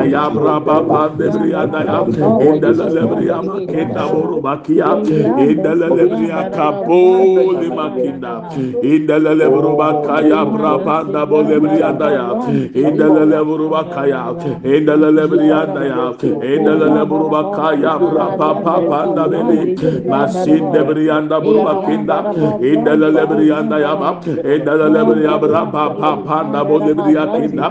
[0.00, 1.98] ayabra papa lebria daya
[2.48, 4.90] indala lebria makenda borobakia
[5.46, 7.00] indala lebria kapo
[7.60, 8.34] de makinda
[8.82, 12.26] indala lebroba kaya brapa da bolebria daya
[12.74, 14.22] indala lebroba kaya
[14.64, 16.04] indala lebria daya
[16.52, 19.76] indala lebroba kaya brapa papa da bele
[20.08, 22.18] masin debria da borobakinda
[22.70, 23.92] indala lebria daya
[24.54, 27.66] indala lebria brapa papa pa anda bo lebri kinda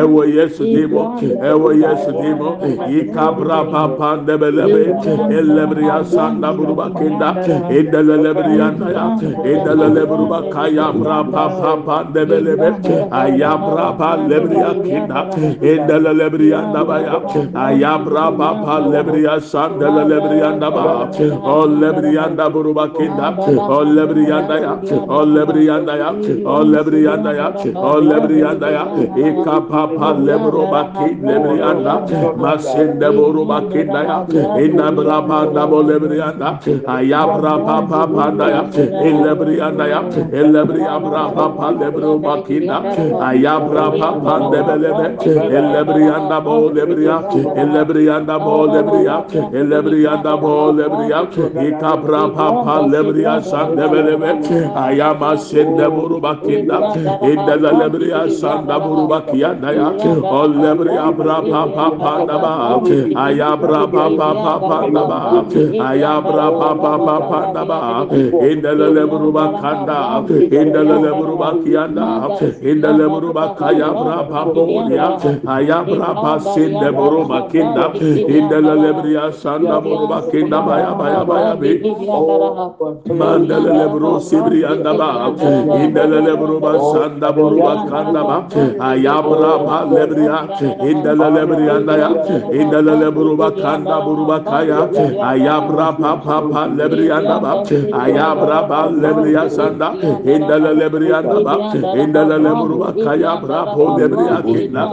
[0.00, 4.94] ewo yesu dimo ewo yesu dimo ikabra pa pa anda belebe
[5.38, 7.28] elebri asanda buruba kinda
[7.70, 9.04] indelelebri anda ya
[9.52, 12.68] indelelebri kaya brapa pa pa anda belebe
[13.10, 15.20] ayabra pa lebri kinda
[15.72, 17.16] indelelebri anda ba ya
[17.66, 21.10] ayabra pa pa lebri asanda lebri anda ba
[21.42, 23.34] o lebri anda buruba kinda
[23.76, 24.72] o lebri anda ya
[25.18, 26.10] o lebri anda ya
[26.44, 28.84] o lebri anda ya o lebri anda ya
[29.16, 31.94] ikapa pa lebro ba ki lebri anda
[32.36, 34.16] masende buruba kinda ya
[34.64, 36.58] inna bra pa anda bo lebri anda
[36.96, 38.62] ayabra pa pa pa anda ya
[39.08, 40.00] elebri anda ya
[40.40, 42.78] elebri abra pa pa lebro ba kinda
[43.28, 45.06] ayabra pa pa debelebe
[45.58, 47.18] elebri anda bo lebri ya
[47.56, 49.16] elebri anda bo lebri ya
[49.52, 51.20] elebri anda bo lebri ya
[51.68, 54.30] ikabra pa pa lebri ya sande belebe
[54.76, 56.78] ayama sende buruba kinda
[57.22, 59.88] inda lebri ya sanda buruba kiyanda ya
[60.22, 62.52] o lebri abra pa pa pa daba
[63.26, 65.18] ayabra pa pa pa pa daba
[65.90, 67.80] ayabra pa pa pa pa daba
[68.40, 69.98] inda lebruba kanda
[70.60, 72.08] inda lebruba kiyanda
[72.62, 75.08] inda lebruba kayabra pa bolia
[75.44, 77.92] ayabra pa sende buruba kinda
[78.28, 81.80] inda lebri ya sanda buruba kinda baya baya baya be
[83.10, 85.10] mandala lebro sibri anda ba
[85.82, 88.36] indala lebro ba sanda buruba kanda ba
[88.90, 90.38] ayabra pa lebriya
[90.90, 92.10] indala lebri anda ya
[92.60, 94.80] indala lebro ba kanda buruba kaya
[95.30, 97.52] ayabra pa pa pa lebri anda ba
[98.04, 99.88] ayabra ba lebri ya sanda
[100.34, 101.54] indala lebri anda ba
[102.02, 104.84] indala lebro ba kaya bra po lebri ya kinda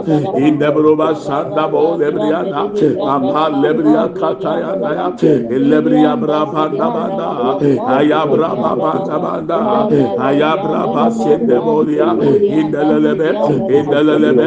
[0.46, 2.62] indabro ba sanda bo lebri anda
[3.32, 5.06] pa lebri ya kata ya anda ya
[5.70, 7.28] lebri ya bra pa banda
[7.98, 9.58] ayabra pa pa banda
[10.28, 12.10] ayabra pa sende bolia
[12.88, 13.28] indalelebe
[13.78, 14.46] indalelebe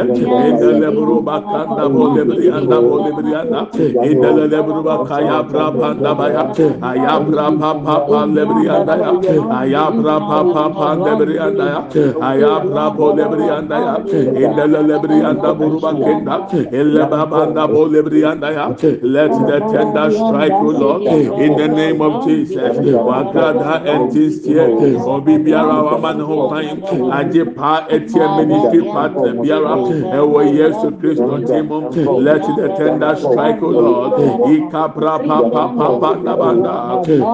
[0.50, 3.62] indalebro ba kanda bo lebri anda bo lebri anda
[4.10, 6.44] indalelebro ba kaya bra panda baya
[6.82, 9.12] ayabra pa pa pa lebri anda ya
[9.60, 11.82] ayabra pa pa pa lebri anda ya
[12.30, 13.96] ayabra bo lebri anda ya
[14.44, 16.36] indalelebri anda buru ba kenda
[16.72, 18.66] eleba banda bo lebri anda ya
[19.02, 21.02] let the tender strike o lord
[21.46, 24.64] in the name of jesus wakada ɛntistie
[25.06, 29.76] obi biara wama ne ho kwan agye paa etie ministry partner biara
[30.20, 31.78] ɛwɔ yesu kristo ti mu
[32.20, 34.14] let the tender strike o lord
[34.54, 36.76] ikapra pa pa pa pa nabanda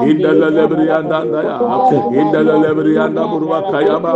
[0.10, 1.58] indalelebri anda ya
[2.22, 4.14] indalelebri anda buruba kayaba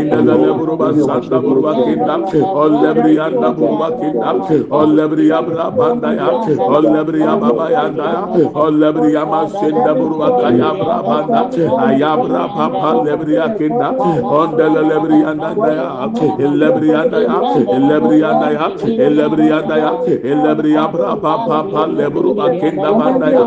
[0.00, 2.14] indalelebruba sanda buruba kinda
[2.62, 4.30] olebri anda buruba kinda
[4.80, 6.28] olebri abra banda ya
[6.76, 8.22] olebri ababa yanda ya
[8.64, 11.40] olebri amasenda buruba kayabra banda
[11.86, 13.88] ayabra papa lebri akinda
[14.38, 16.36] ondele lebri anda ya ya
[20.74, 20.90] ya
[21.94, 23.46] lebru banda ya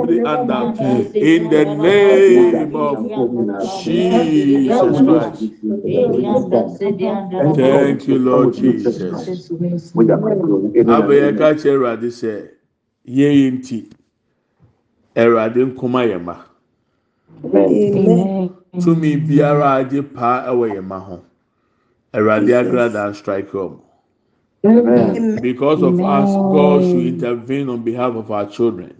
[0.00, 0.74] bri anda
[1.14, 2.98] in the name of
[3.84, 5.42] Jesus Christ
[7.56, 8.98] thank you lord jesus
[10.96, 12.32] abɛyɛ ka kyerɛ awurade sɛ
[13.06, 13.78] yɛyɛ nti
[15.16, 16.49] awurade nkoma yɛ ma Amen.
[18.80, 21.20] Tumi biara agye paa ɛwɔ yɛ ma ho.
[22.14, 23.80] Awurade agrada strike ɔmo
[25.40, 28.92] because of us god should intervene on behalf of our children.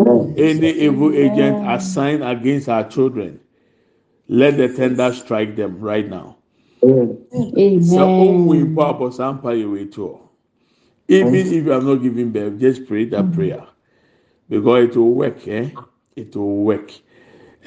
[0.00, 3.40] Any evil agent assigned against our children
[4.28, 6.36] let the tender strike them right now.
[6.82, 10.18] sɛ ohun ipo abɔsampa yɛ wei to
[11.08, 13.66] even if you are not giving birth just pray that prayer.
[14.48, 15.70] Because it will work eh?
[16.16, 16.92] It will work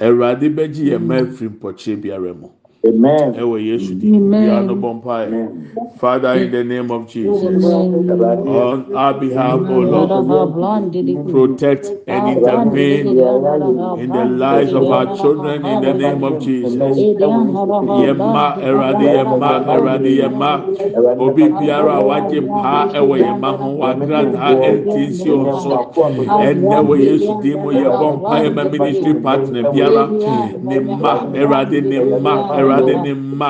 [0.06, 2.48] awurade bɛgye yɛn mma efiri mpɔkyerɛ biara mu
[2.84, 3.34] Amen.
[3.38, 4.10] ɛwɔ yesu di.
[4.10, 5.48] Bia no bɔ mpae
[6.00, 7.64] father in the name of jesus.
[7.64, 10.10] On our behalf o lord
[11.30, 13.08] protect and intervene
[14.02, 16.98] in the lives of our children in the name of jesus.
[18.02, 20.52] Yɛma ɛwurade yɛma ɛwurade yɛma
[21.22, 25.70] obi biara a wagye paa ɛwɔ yɛma ho wagradaa ɛnti nsi wɔn so
[26.50, 30.10] ɛnɛ wɔ yesu di mu yɛbɔ mpae ma ministry partner biara
[30.64, 32.34] ne mma ɛwurade ne mma
[32.72, 33.50] ɛwurade ne mma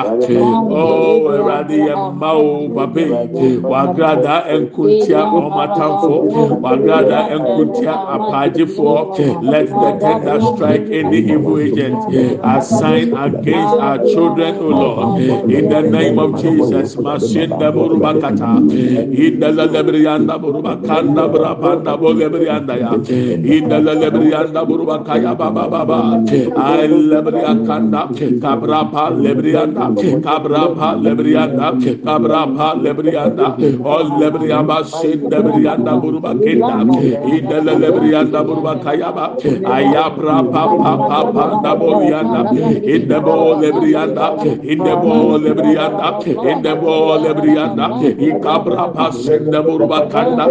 [0.70, 6.14] oh ɛwurade yɛ mma o papa yi wagrada nkuntia ɔmatamfo
[6.62, 11.98] wagrada nkuntia apagyefoɔ let the tender strike any evil agent
[12.44, 15.20] assigned against our children o lord
[15.50, 18.52] in the name of jesus masinda boruba kata
[19.26, 22.92] indala lebriyanda boruba kanda brabanda bo lebriyanda ya
[23.56, 26.00] indala lebriyanda boruba kaya baba baba
[26.56, 28.08] ay lebriyakanda
[28.42, 29.84] kabrapa lebriyanda
[30.24, 31.66] kabrapa lebriyanda
[32.04, 33.46] kabrapa lebriyanda
[33.84, 36.76] ol lebriyaba sin lebriyanda buruba kenda
[37.34, 39.24] indele lebriyanda buruba kayaba
[39.76, 42.40] ayabra pa pa pa pa da boliyanda
[42.94, 44.26] indebo lebriyanda
[44.62, 46.08] indebo lebriyanda
[46.50, 46.94] indebo
[47.24, 47.86] lebriyanda
[48.28, 50.44] ikabra pa sin buruba kanda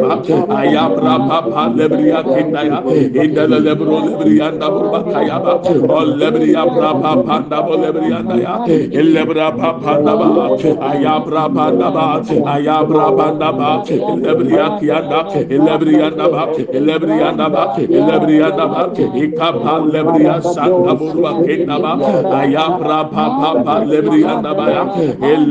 [0.62, 2.80] ayabra pa pa lebriya kenda ya.
[3.24, 5.53] Indele lebro lebriyanda buruba kayaba
[5.88, 10.28] ol lebriyabra pa pa da bo lebriyanda ya Eh, illebra pa pa da ba
[10.91, 12.06] ayabra pa da ba
[12.54, 13.70] ayabra pa da ba
[14.24, 16.43] lebriya kiyanda lebriyanda ba
[16.88, 18.82] lebriyanda ba lebriyanda ba
[19.24, 21.91] ikapa lebriya santa buruba kenda ba
[22.43, 24.84] ayabra pa pa pa lebriyanda ba ya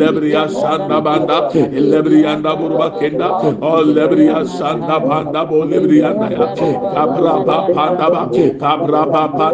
[0.00, 3.28] lebriya santa banda lebriyanda buruba kenda
[3.64, 6.46] o lebriya santa banda bo lebriyanda ya
[6.94, 8.22] kapra pa pa da ba
[8.60, 9.46] kapra pa pa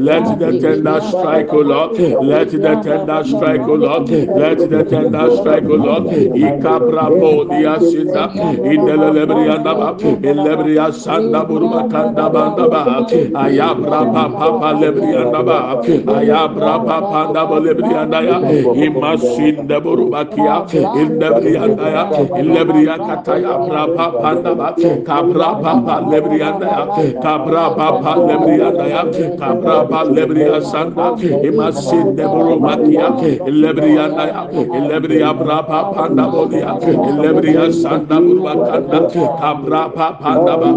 [0.00, 1.92] let the tender strike o lord
[2.24, 4.08] let the tender strike o lord.
[4.10, 6.04] Let the tender strike o lord.
[6.36, 8.30] Ikabra bo dia sinda
[8.64, 9.88] indele lebriyanda ba
[10.22, 12.82] lebriya santa buruba kanda banda ba
[13.44, 15.58] ayabra pa pa pa lebriyanda ba
[16.18, 18.36] ayabra pa pa da bo lebriyanda ya
[18.86, 20.56] imasinda buruba kiya
[21.20, 22.02] lebriyanda ya
[22.42, 24.68] lebriya kataya bra pa pa da ba
[25.08, 26.82] kabra pa pa lebriyanda ya
[27.24, 29.02] kabra pa pa lebriyanda ya
[29.40, 34.42] kabra pa lebriya santa imasinda buruba kiya lebriyanda ya
[34.88, 36.76] lebriya bra pa pa da bo dia
[37.22, 39.00] lebriya santa buruba kanda
[39.40, 40.70] kabra pa pa da ba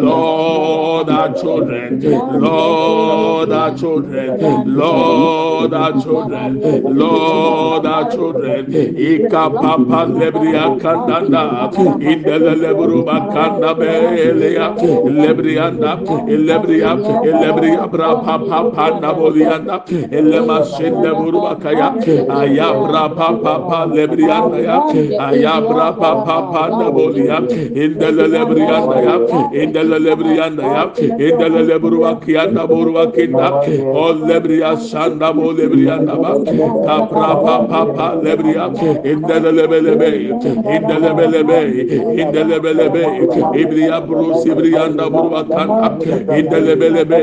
[0.00, 2.00] lord our children.
[2.40, 4.38] Lord our children.
[4.76, 6.60] Lord our children.
[6.96, 8.66] Lord our children.
[8.96, 11.70] Ikapapa lebriya kandanda
[12.00, 14.76] indele lebru bakanda beleya
[15.06, 15.92] lebriyanda
[16.26, 16.92] lebriya
[17.42, 19.76] lebriya bra papa panda bolianda
[20.10, 21.88] elema sende buru bakaya
[22.40, 24.76] ayabra papa lebriyanda ya
[25.28, 27.38] ayabra papa panda boliya
[27.84, 29.14] indele lebriyanda ya
[29.62, 30.84] indele lebriyanda ya
[31.26, 33.48] indele lebru bakiyanda buru bakinda
[34.02, 36.32] o lebriya sanda bo lebriyanda ba
[36.86, 37.30] kapra
[37.68, 38.66] papa lebriya
[39.04, 40.10] indele lebelebe
[40.76, 41.60] indele belebe
[42.20, 43.04] indele belebe
[43.60, 45.88] ibriya bru sibriyanda buru bakanda
[46.38, 47.20] indele belebe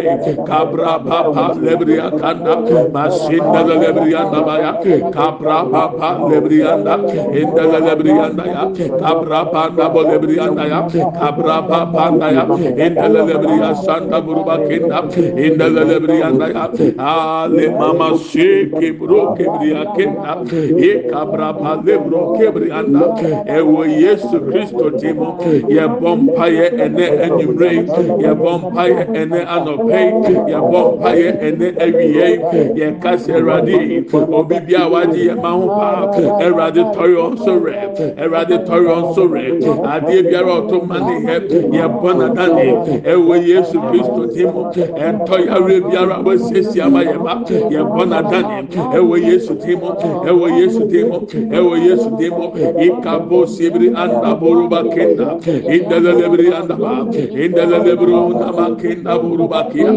[0.47, 2.55] kapra papa lebriya kanda
[2.93, 4.71] masindele lebriyanda ba ya
[5.15, 6.93] kapra papa lebriyanda
[7.31, 8.63] indele lebriyanda ya
[8.99, 10.79] kapra panda bo lebriyanda ya
[11.15, 12.43] kapra papa ya
[12.85, 15.07] indele lebriya sanda buru bakinda
[15.39, 16.65] indele lebriyanda ya
[16.97, 20.33] ale mama sheke bro kebriya kenda
[20.77, 23.15] e kabra pa lebro kebrianda
[23.45, 25.37] ewo yesu kristo timo
[25.69, 27.71] ye bompaye ene enyumre
[28.19, 30.01] ye bompaye ene anope
[30.49, 32.27] ye bompaye ene ewiye
[32.75, 33.76] ye kase erade
[34.13, 36.11] obi bia waji ye ma ho pa
[36.41, 37.73] erade toyo so re
[38.17, 39.57] erade toyo so re
[39.93, 41.35] ade biara otomani he
[41.75, 42.67] ye bona dani
[43.03, 49.17] ewo yesu kristo timo entoya re biara wasesi ama ye ma ye bona dani ewo
[49.17, 49.97] yesu timo
[50.27, 51.21] ewo yesu timo
[51.51, 55.37] ewo yesu timo ikabo sibri anda boruba kenda
[55.73, 59.91] indele lebri anda ba indele lebru anda ba kenda boruba kia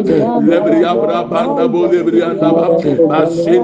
[0.49, 2.67] lebri abra banda bo lebri anda ba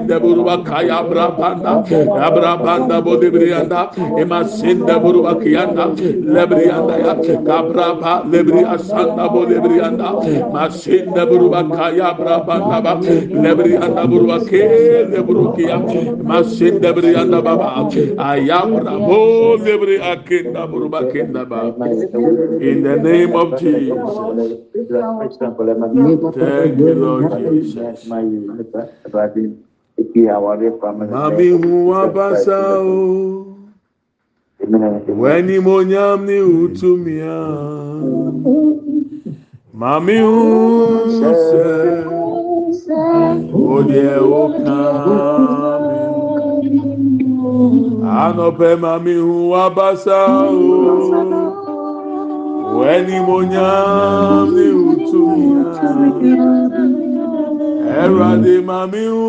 [0.06, 1.82] masinde boruba kaya abra banda
[2.22, 9.28] abra banda bo lebri anda emasinde boruba kianda lebri anda ya kabra ba lebri asanda
[9.32, 10.14] bo lebri anda
[10.52, 12.94] masinde boruba kaya abra banda ba.
[13.34, 15.78] Lebri anda boruba ke lebru kia
[16.22, 21.74] masinde lebri anda baba ayabra bo lebri akenda boruba kenda ba.
[22.60, 23.98] In the name of Jesus.
[26.34, 28.12] Thank you Lord Jesus
[31.12, 33.46] Mami hu abasa o.
[35.20, 37.40] Wẹ́ni mo nyam ni utu mi a.
[39.80, 40.36] Mami hu
[41.18, 42.04] sẹ́,
[43.72, 45.98] o diẹ o kàn mi.
[48.24, 49.34] Anọpẹ mami hu
[49.64, 50.18] abasa
[50.50, 50.66] o.
[52.78, 57.05] Wẹ́ni mo nyam ni utu mi a.
[58.02, 59.26] Ẹ̀rọ̀dì mami hu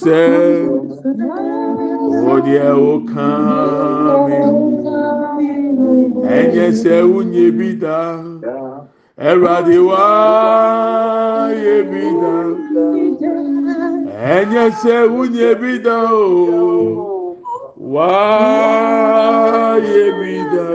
[0.00, 0.30] sẹ́.
[2.32, 4.40] O deɛ o kan mi.
[6.38, 7.98] Ẹ̀yẹ sẹ́ wúnyẹ bi dá.
[9.30, 10.04] Ẹ̀rọ̀dì wá
[11.64, 12.34] yẹ bi dá.
[14.36, 16.28] Ẹ̀yẹ sẹ́ wúnyẹ bi dá o.
[17.94, 18.12] Wá
[19.90, 20.68] yẹ bi dá.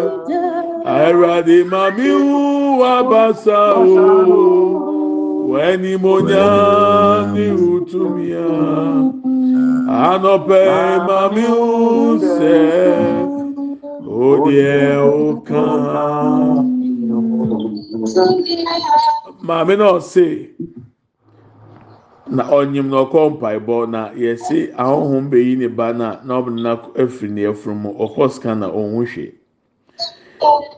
[1.05, 2.39] Ẹ̀rọ̀dì mami hu
[2.81, 3.83] wabasa o.
[3.83, 4.86] Wẹ́ni mo
[5.47, 8.47] nyá ní utumia.
[9.87, 10.61] Anọpẹ
[11.07, 13.27] mami hu sẹ́.
[14.07, 16.67] O deɛ o kan.
[19.41, 20.49] Maame na ɔse
[22.29, 26.75] na ɔnyim na ɔkɔ mpaebɔ na yɛsi ahohom bɛyi ne ba na na ɔmo na
[27.01, 29.31] afiri ne afuru mu ɔkɔ scan na ɔnho hwɛ.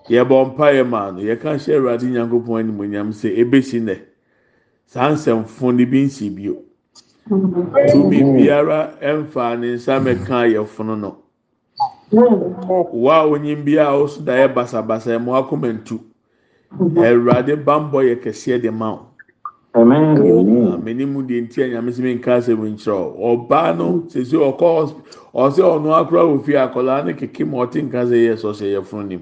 [0.09, 4.08] Yɛbɔ mpaeɛ maa no yɛka hyɛ awurade nyankopɔn animonyam sɛ ebesi nɛ
[4.91, 6.55] saa nsɛmfo ne bi nsi bio.
[7.91, 11.17] Tumi biara ɛmfa ne nsa mɛka yɛfono no.
[12.91, 15.99] Wa a onyim bi a ɔso da yɛ basabasa ɛmo akoma ntu.
[16.97, 19.05] Awurade bambɔ yɛ kɛseɛ de ma wo.
[19.85, 23.37] Mene mu deɛ nti a nyame sɛ menka asɛm nkyerɛ wo.
[23.37, 24.93] Ɔbaa no sɛsi ɔkɔ
[25.35, 29.07] ɔsɛ ɔno akora wɔ fie ne keke ma ɔte nka sɛ yɛ sɛ ɔhyɛ yɛfono
[29.07, 29.21] nim.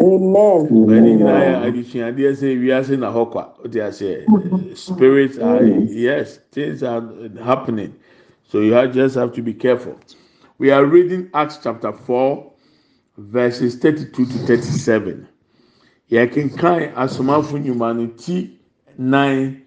[0.00, 0.68] Amen.
[0.86, 6.38] Bɛni nyinaa yɛ adesuadeɛ sɛ wiase na hɔ kwa o ti aseɛ spirit are yes
[6.52, 7.02] things are
[7.42, 7.92] happening
[8.48, 9.98] so you have, just have to be careful.
[10.58, 12.52] We are reading Acts chapter four
[13.18, 15.26] verses thirty-two to thirty-seven.
[16.10, 18.58] Yɛkenkan asomafo nnwuma no ti
[18.98, 19.62] nan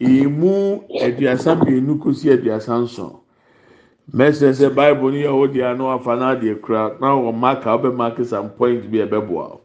[0.00, 3.20] emu aduasa mmienu kosi aduasa nson.
[4.12, 7.64] Mɛsɛ sɛ Bible no yɛ hɔ deɛ ano afa na adeɛ kura na wɔ mark
[7.66, 9.28] a ɔbɛ mark some point bi a ɛbɛboa.
[9.30, 9.60] wo.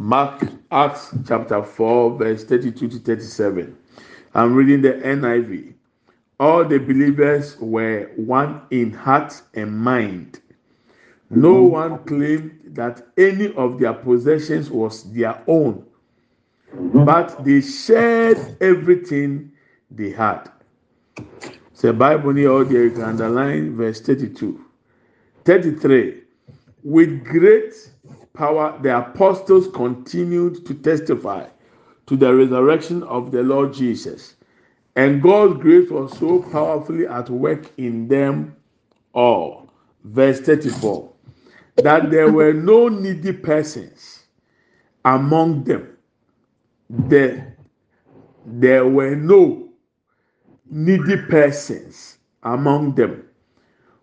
[0.00, 0.40] Mark
[0.70, 3.76] Acts chapter 4, verse 32 to 37.
[4.32, 5.74] I'm reading the NIV.
[6.40, 10.40] All the believers were one in heart and mind.
[11.28, 11.72] No mm-hmm.
[11.72, 15.84] one claimed that any of their possessions was their own,
[16.74, 17.04] mm-hmm.
[17.04, 19.52] but they shared everything
[19.90, 20.50] they had.
[21.74, 24.64] So Bible near all there you can underline verse 32.
[25.44, 26.22] 33.
[26.84, 27.74] With great
[28.40, 31.46] power, the apostles continued to testify
[32.06, 34.36] to the resurrection of the Lord Jesus.
[34.96, 38.56] And God's grace was so powerfully at work in them
[39.12, 39.68] all.
[40.04, 41.12] Verse 34
[41.76, 44.24] that there were no needy persons
[45.04, 45.96] among them.
[46.88, 47.56] There,
[48.46, 49.68] there were no
[50.70, 53.24] needy persons among them.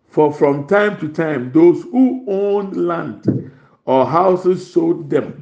[0.07, 3.51] For from time to time, those who owned land
[3.87, 5.41] or houses sold them,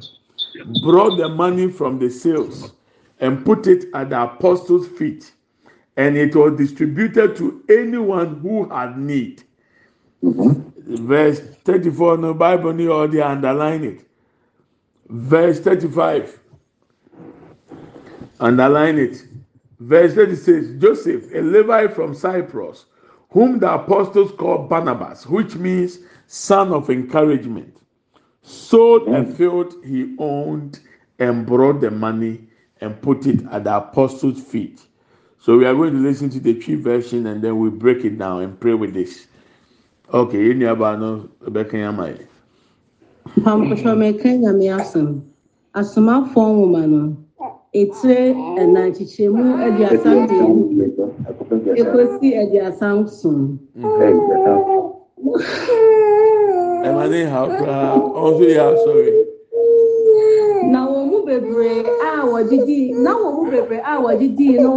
[0.82, 2.72] brought the money from the sales,
[3.18, 5.32] and put it at the apostles' feet,
[5.96, 9.42] and it was distributed to anyone who had need.
[10.22, 14.06] Verse 34, no Bible, ni or they underline it.
[15.08, 16.38] Verse 35,
[18.38, 19.24] underline it.
[19.80, 22.86] Verse 36, Joseph, a Levite from Cyprus,
[23.30, 27.76] whom the apostles called Barnabas, which means son of encouragement,
[28.46, 30.78] sold a field he owned
[31.18, 32.40] and brought the money
[32.80, 34.80] and put it at the apostles' feet.
[35.40, 38.18] So we are going to listen to the Twi version and then we break it
[38.18, 39.26] down and pray with this.
[40.14, 42.26] Okay, yẹn ní abá no ẹbẹ kàn yín ama yẹ.
[43.36, 45.20] Mpampɔtɔ mɛka nyame asɛm.
[45.74, 47.16] Asomafoɔ nwoma no,
[47.74, 50.62] etire ɛnan kyekyɛmu aduasa mmienu
[51.80, 53.58] ekosi aduasa nson.
[56.94, 57.78] Ní ìhà kura
[58.22, 59.24] ọ̀hún tó yẹ asọ̀rọ̀.
[60.72, 64.74] Na wɔn mu bebree a wɔde dii, na wɔn mu bebree a wɔde dii no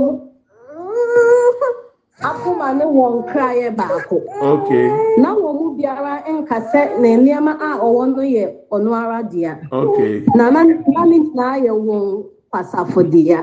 [2.30, 4.18] akoma ne wɔn kra yɛ baako.
[4.52, 4.88] Okay,
[5.22, 9.54] Na wɔn mu biara nkasɛ na nneɛma a ɔwɔ no yɛ ɔno ara dea.
[9.72, 10.24] okay.
[10.36, 13.40] Na na na ne nyinaa yɛ wɔn kwasafo dea.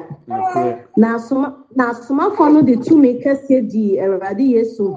[0.96, 4.96] Na asoma na asomafoɔ no de tumi kɛseɛ di awurade yesu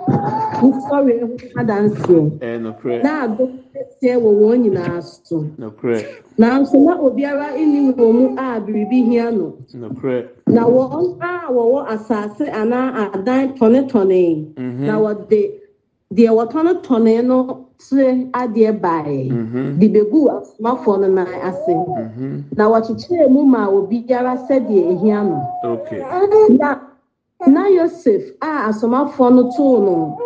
[0.64, 1.28] nsɔre ho
[1.60, 3.04] adanseɛ.
[3.04, 5.46] Na adom kɛseɛ wɔ wɔn nyinaa so.
[6.40, 9.58] Nanso na obiara nni wɔn mu a biribi hia no.
[10.48, 14.86] Na wɔn a wɔwɔ asase anaa adan tɔnetɔne Mhm.
[14.86, 15.52] na wɔde
[16.14, 19.30] deɛ wɔtɔnetɔne no tire adeɛ baeɛ.
[19.32, 19.80] Mhm.
[19.80, 21.74] de begu asomafoɔ no nan ase.
[21.74, 22.44] Mhm.
[22.58, 25.40] na wɔkyekyerɛ mu ma obiara sɛdeɛ ehia no.
[26.60, 26.80] Na
[27.48, 30.18] na yosef a asomafoɔ no too no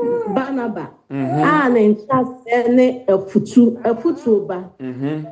[1.12, 1.43] Mhm.
[1.43, 4.64] a ne nkyɛaseɛ ne afutu afutuo ba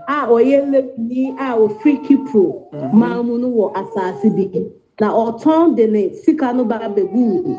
[0.08, 4.72] a ɔyɛ lewini a ofiri kipro maa mu no wɔ bi.
[5.00, 7.58] na ɔtɔn de ne sika no baa bɛguu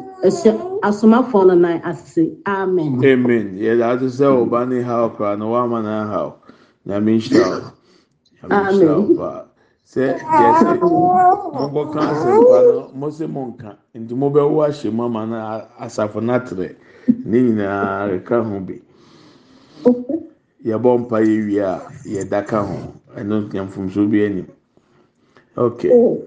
[0.82, 2.30] asomafoɔ no nan ase.
[2.46, 3.02] Amen.
[3.04, 3.56] Amen.
[3.58, 6.32] Yɛde ate sɛ ɔba ne haw koraa no woama no ahaw
[6.86, 7.72] nyame nhyira
[8.42, 9.44] wo nyame nhyira wo paa
[9.86, 10.70] sɛ deɛ sɛ
[11.52, 15.36] mobɔka asɛmpa no mo se monka nti mobɛwo ahyɛ mu ama no
[15.80, 16.74] asafo no atrɛ
[17.24, 18.80] ne nyinaa reka ho bi
[20.64, 22.76] yɛbɔ mpa yɛwie a yɛda ka ho
[23.16, 24.46] ɛno nyamfomso bi anim
[25.56, 25.90] okay.
[25.92, 26.22] Oh.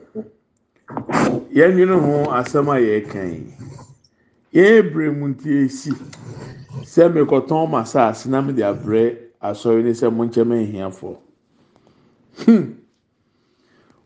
[1.58, 3.54] Yɛnwene ho asɛm a yɛreka yi.
[4.54, 5.92] Yɛn ebire mu nti esi.
[6.84, 11.16] Sɛ mekɔtɔn ma saase na mede abrɛ asɔre ne sɛ mo nkyɛn mɛ nhiafoɔ
[12.46, 12.72] hmm.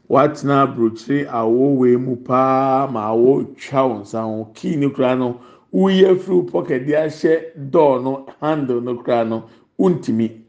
[0.10, 4.52] Watena aburokyire awo wei mu paa ma awo twa wɔn nsa ho.
[4.56, 5.40] Kii ne kura no
[5.74, 9.44] wuyi afiri pɔkɛt de ahyɛ dɔɔ no handle no kura no
[9.78, 10.42] wuntumi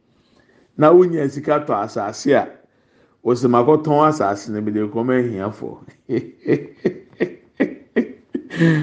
[0.77, 2.60] na wunya sika tɔ asase a
[3.25, 5.77] wosimakɔtɔn asase no bi de kɔmɛ nhiafoɔ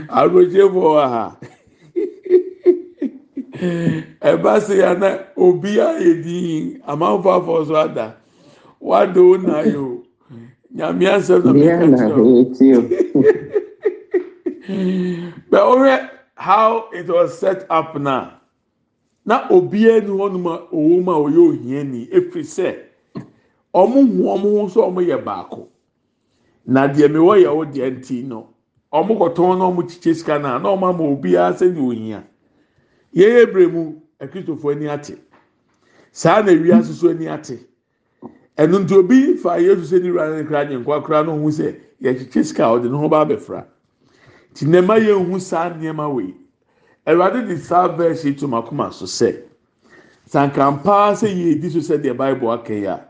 [0.10, 1.38] aburokyire fo wɔ ha.
[4.22, 8.16] Ɛba se ya na obi ayɛ din amanfo afɔ so ada
[8.80, 10.04] wado na yɛ o
[10.76, 13.22] nyame asɛm na meka na kyerɛ o.
[15.50, 18.32] but ɔhwɛ how it was set up na?
[19.26, 22.76] Na obiara ni hɔnom a ɔwɔ mu a ɔyɛ ohiani efiri sɛ
[23.82, 25.68] ɔmo hu ɔmo ho sɛ ɔmo yɛ baako.
[26.66, 28.48] Na deɛ mi wɔ yɛ o deɛ nti no
[28.92, 32.24] ɔmo kɔtɔn na ɔmo kyikyɛ sika na na ɔmo ama obiara sɛ ne ohia.
[33.16, 35.18] Yɛyɛ ebire mu akristofoɔ ani ate.
[36.12, 37.60] Saa na ewia soso ani ate.
[38.58, 41.76] Nti obi fa yesu sɛ ne wura ne kra nye nkwa kora no ho sɛ
[42.02, 43.66] yɛkyikyɛ sika ɔde ne ho ba abɛfra.
[44.54, 46.34] Ti nneɛma yɛn hu saa nneɛma wei
[47.08, 49.44] awurade de saa verse yi to makoma so sɛ
[50.28, 53.07] sankampa sɛ yɛdi so sɛ deɛ bible aka yi a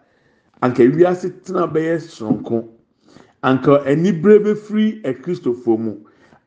[0.62, 2.68] anka wiase tena bɛyɛ soronko.
[3.44, 5.94] Anka anibere bɛfiri akristofoɔ mu.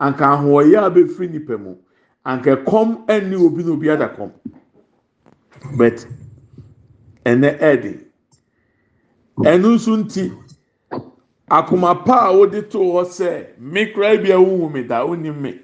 [0.01, 1.77] Anka ahoɔyɛ a bɛfiri nipa mu.
[2.27, 4.31] Anka kɔm ɛne obi na obi ada kɔm.
[5.77, 6.07] But
[7.25, 8.01] ɛnɛ ɛɛdi
[9.45, 10.33] ɛno nso nti
[11.51, 15.41] akoma pa a wɔde to hɔ sɛ me kura bi a wohu me da wonim
[15.41, 15.61] me.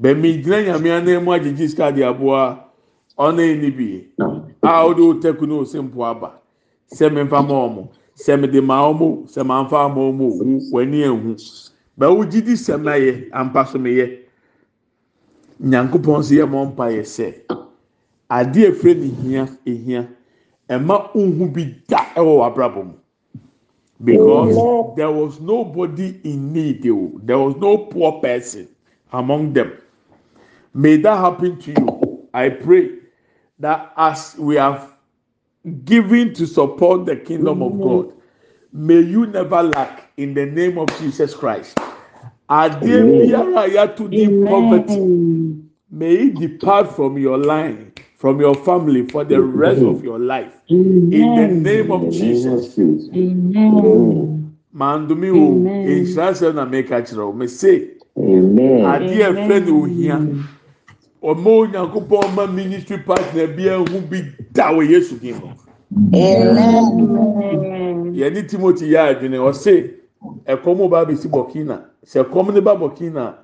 [0.00, 2.64] Bɛmi gyina nyame anan mu agyegye sika de aboa
[3.18, 4.08] ɔna ɛni bi.
[4.62, 6.41] A wɔde o tɛku ne o se mpo aba
[6.96, 10.28] sɛ memfa ma wɔn sɛ mede ma wɔn sɛ mamfa ma wɔn o
[10.72, 11.36] w'ani ehu.
[11.98, 14.18] Bɛwo gyi di sɛm na yɛ ampa so me yɛ
[15.60, 17.26] nyankopɔn nso yɛ mɔ mpa yɛ sɛ
[18.30, 20.08] adeɛ efiri ne hia ehia
[20.68, 22.94] ɛma nhu bi da ɛwɔ w'abrabɔ mu.
[24.04, 28.66] Because there was nobody in need o there was no poor person
[29.12, 29.70] among them.
[30.74, 32.28] May that happen to you.
[32.34, 32.90] I pray
[33.60, 34.91] that as we have
[35.84, 38.12] given to support the kingdom of god
[38.72, 41.78] may you never lack in the name of jesus christ
[42.48, 45.22] adeɛ biara di poverty.
[45.90, 50.52] May it depart from your line, from your family for the rest of your life.
[50.68, 52.78] In the name of Jesus.
[54.74, 55.52] Mandumi o,
[55.84, 58.84] nhyira sɛ na meka kyerɛ o, me se, Amen.
[58.84, 60.18] adeɛ ɛfɛ na ohia.
[61.22, 64.18] Ɔmo onyankopɔn ɔma ministry partner bi ehu bi
[64.52, 65.36] da wɔ Yesu dim.
[68.12, 69.90] Yɛne Timothy yɛ adwene, ɔse,
[70.46, 71.84] ɛkɔm ba abɛsi Burkina.
[72.04, 73.34] Sɛ ɛkɔm ne ba Burkina,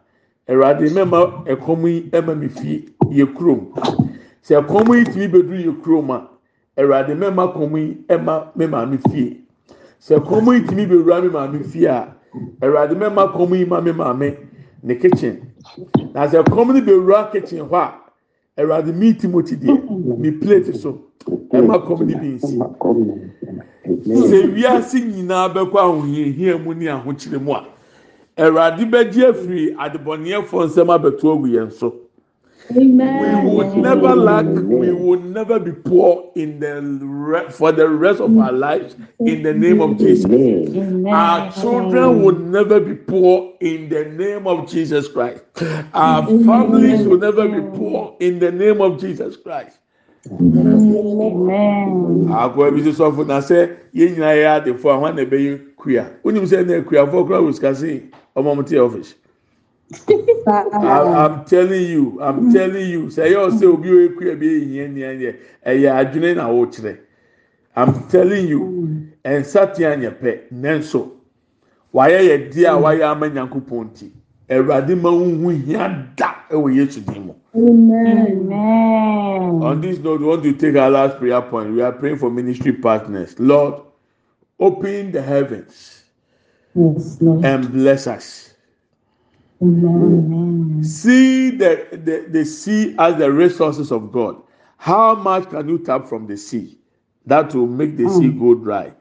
[0.48, 3.68] Awurade mɛma ɛkɔm yi ɛma mi fie yɛ kurom.
[4.42, 6.28] Sɛ ɛkɔm yi tumi bɛduru yɛ kurom a,
[6.80, 9.40] Awurade mɛma kɔm yi ɛma me maame fie.
[10.00, 12.08] Sɛ ɛkɔm yi tumi bɛwura me maame fie a,
[12.60, 14.36] Awurade mɛma kɔm yi ma me maame
[14.82, 15.52] ne kitchen.
[16.14, 17.94] Na sɛ ɛkɔm no bɛwura kitchen hɔ a,
[18.60, 21.00] Awurade mi Timothy deɛ, mi plate so,
[21.52, 22.58] ɛma kɔm no bi nsi.
[24.28, 27.64] Sɛ wiase nyinaa bɛkɔ ahohiahia mu ne ahokyere mu a,
[28.36, 32.07] Awurade bɛgye afiri adebɔneyɛfoɔ nsɛm abɛto agu yɛn so.
[33.12, 34.62] We would never lack.
[34.68, 38.96] We will never be poor in the re- for the rest of our lives.
[39.24, 40.30] In the name of Jesus,
[41.10, 45.42] our children will never be poor in the name of Jesus Christ.
[45.94, 49.78] Our families will never be poor in the name of Jesus Christ.
[52.26, 56.10] akɔ bi soso ɔfo na sɛ yɛn nyinaa yɛ adefo a wɔn na ɛbɛyɛ kuya
[56.24, 58.02] onim sɛ ɛna kuyafo kura wɔ sikasi
[58.36, 59.14] ɔmo ɔmo ti yɛ ɔfis.
[59.14, 59.27] I-
[59.90, 65.12] I'm telling you, I'm telling you, sɛ ɛyɛ ɔsɛ obi a ekuya bi ehia nia
[65.14, 65.36] yɛ
[65.66, 66.98] ɛyɛ adwene na ɔkyerɛ.
[67.76, 68.60] I'm telling you,
[69.24, 71.10] nsatea nyɛ pɛ nanso
[71.94, 74.12] wayɛ yɛ di a wayɛ ama nyanko pɔn ti
[74.50, 77.34] ɛwurade ma huhu hia da ɛwɔ yesu dim mu.
[79.62, 81.72] On this note, we want to take our last prayer point.
[81.74, 83.38] We are praying for ministry partners.
[83.40, 83.82] Lord,
[84.60, 86.02] open the heavens
[87.42, 88.47] and bless us.
[89.60, 94.40] See the, the, the sea as the resources of God.
[94.76, 96.78] How much can you tap from the sea?
[97.26, 98.38] That will make the sea mm.
[98.38, 98.92] go dry.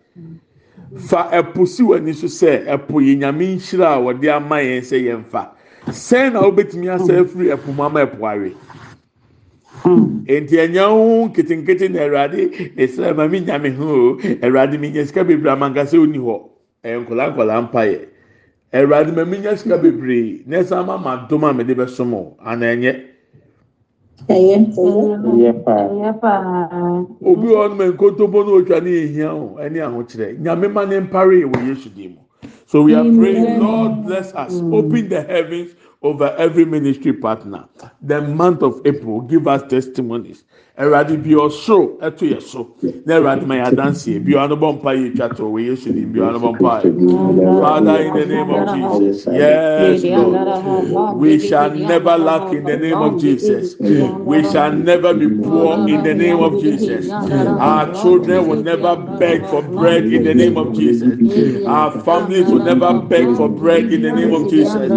[0.98, 5.04] Fa ɛpo si w'ani so sɛ ɛpo yɛ nyame nhyira a wɔde ama yɛn sɛ
[5.04, 5.52] yɛn fa.
[5.88, 7.26] Sɛn na wobɛtumi asa mm.
[7.26, 8.52] afiri ɛpo mu ama ɛpo awe.
[9.84, 10.26] Mm.
[10.26, 14.16] Nti ɛnyɛ ho nketenkete na Awurade esra ma mi nya me ho o.
[14.18, 16.42] Awurade mi nya sika bebree ama nkasa oni hɔ.
[16.84, 18.08] Ɛyɛ nkɔla nkɔla mpa yɛ.
[18.74, 22.14] Awurade ma mi nya sika bebree na ɛsan ma ma dom a mede bɛ som
[22.14, 22.38] o.
[22.46, 23.04] Ana ɛnyɛ.
[27.26, 30.40] Obi wɔ hɔ nom nkontompo na otwa ne ehia o ɛne ahokyerɛ.
[30.40, 32.22] Nyame ma ne mpare wɔ Yesu dim mu.
[32.66, 34.60] So we are praying, Lord bless us.
[34.72, 35.72] Open the heavens
[36.02, 37.66] over every ministry partner.
[38.02, 40.44] The month of April, give us testimonies.
[40.78, 42.62] Ẹ̀rọ̀adì bí ọ̀ṣọ́ ẹ̀tọ́ yẹ so.
[43.06, 46.06] Ní ẹ̀rọ̀adì máa yà dánsì ẹ̀ bí ọ̀nà bọ̀ mpa yìí twàtọ̀ wọ̀ Yéṣu ni
[46.06, 47.62] bí ọ̀nà bọ̀ mpa yìí.
[47.62, 53.02] Father, in the name of Jesus, yes, Lord, we shall never lack in the name
[53.02, 53.76] of Jesus.
[54.26, 57.10] We shall never be poor in the name of Jesus.
[57.10, 61.66] Our children will never beg for bread in the name of Jesus.
[61.66, 64.90] Our families will never beg for bread in the name of Jesus.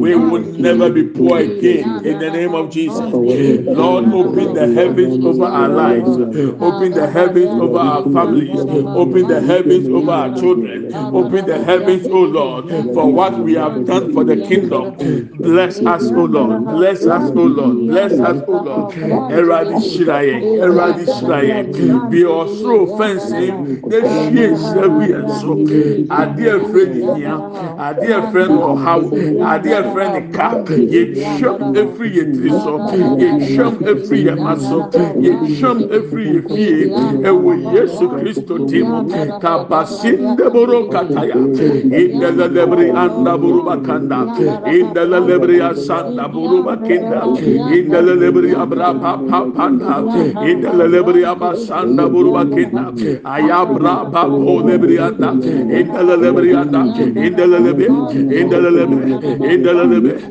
[0.00, 1.16] We will never be mm.
[1.16, 2.98] poor again in the name of Jesus.
[2.98, 9.40] Lord, open the heavens over our lives, open the heavens over our families, open the
[9.40, 14.24] heavens over our children, open the heavens, O Lord, for what we have done for
[14.24, 14.96] the kingdom.
[15.38, 16.64] Bless us, O Lord.
[16.64, 17.76] Bless us, O Lord.
[17.88, 18.94] Bless us, O Lord.
[18.94, 22.10] Eradi Shiraye, Eradi Shiraye.
[22.10, 26.14] Be also fencing the sheer Sevi and so.
[26.14, 29.00] Our dear friend here, our dear friend or how,
[29.44, 32.76] our dear friend Cap, ye shum every yetri so,
[33.16, 39.08] ye shum every yamaso, ye shum every yefie, ewe Yesu Christo timo,
[39.40, 44.20] kabasin de boro kataya, in the lebri anda buruba kanda,
[44.68, 47.22] in the lebri asanda buruba kinda,
[47.72, 49.96] in the lebri abra papa panda,
[50.44, 52.92] in the lebri abasanda buruba kinda,
[53.24, 56.80] ayabra papo lebri anda, in the lebri anda,
[57.24, 57.86] in the lebri,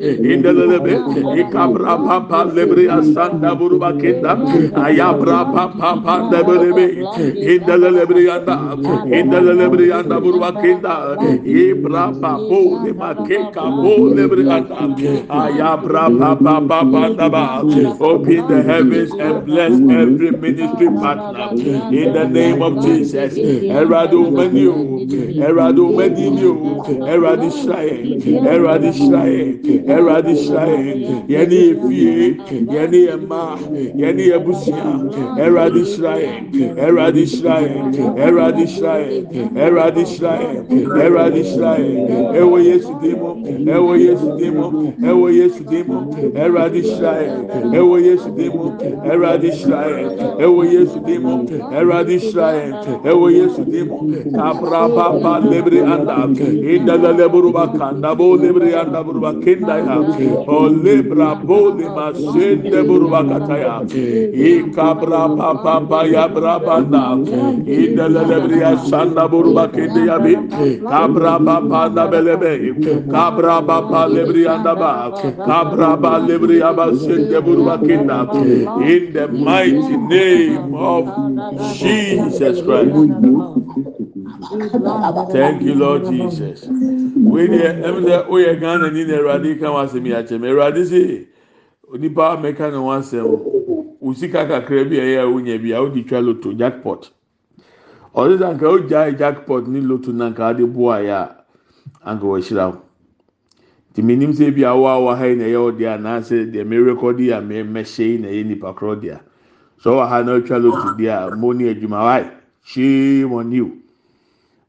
[0.00, 4.36] in the lebri, in the lebri, in the lebri, ikabra papa lebri asanda buruba kinda,
[4.74, 6.88] ayabra papa panda lebri,
[7.36, 8.76] in the lebri anda,
[9.52, 14.76] lebri anda buruba kinda, ibra papo lema keka bo lebri anda,
[15.28, 17.46] ayabra papa papa daba,
[18.00, 23.36] open the heavens and bless every ministry partner in the name of Jesus.
[23.36, 25.06] Erado menu,
[25.40, 26.82] Erado menu,
[29.86, 34.84] Eradi Shrae, Eradi Shrae, Eradi Shrae, Yeni Efie, Yeni Emma, Yeni Ebusia,
[35.38, 36.26] Eradi Shrae,
[36.76, 37.68] Eradi Shrae,
[38.16, 41.86] Eradi Shrae, Eradi Shrae, Eradi Shrae,
[42.36, 47.26] Ewo Yesu Demo, Ewo Yesu Demo, Ewo Yesu Demo, Eradi Shrae,
[47.74, 52.72] Ewo Yesu Demo, Eradi Shrae, Ewo Yesu Demo, Eradi Shrae,
[53.04, 59.32] Ewo Yesu Demo, Kabra Papa Lebre Anda, Inda la Leburuba Kanda Bo Lebre Anda Buruba
[59.42, 60.02] Kenda ya,
[60.46, 63.84] O Lebra Bo Lima Sende Buruba Kataya,
[64.32, 67.18] E Kabra Papa Paya Brabanda,
[67.66, 70.36] Inda la Lebre Sanda Buruba Kende ya Bi,
[70.86, 72.74] Kabra Papa Anda Belebe,
[73.08, 75.12] Kabra Papa Lebre Anda Ba,
[75.44, 78.28] Kabra Ba Lebre Aba Sende Buruba Kenda,
[78.78, 81.18] in the mighty name of
[81.66, 82.96] Jesus Christ.
[85.32, 86.66] Thank you, Lord Jesus.
[86.66, 90.42] Wei deɛ ɛmu sɛ oyɛ Ghana ni na Awurade ka wɔn asɛm yi akyɛm.
[90.44, 91.28] Awurade se
[91.92, 93.96] onipa mɛka ne ho asɛm.
[94.02, 97.10] Osika kakra bi a ɛyɛ a wonya bi a wodi twa loto jackpot.
[98.14, 101.36] Ɔde sɛ anka ogya jackpot ne loto na anka ade boa yɛ a
[102.10, 102.82] anka wɔahyira wo.
[103.92, 107.30] nti menim sɛ bi awo awa ha yi na ɛyɛ ɔde anaasɛ deɛ me rekɔdi
[107.32, 109.20] a mɛhyɛ yi na ɛyɛ nipa korɔ deɛ
[109.78, 112.30] so ɔwɔ ha na ɔtwa lotu deɛ a mo ni adwuma wa
[112.64, 113.85] shame on you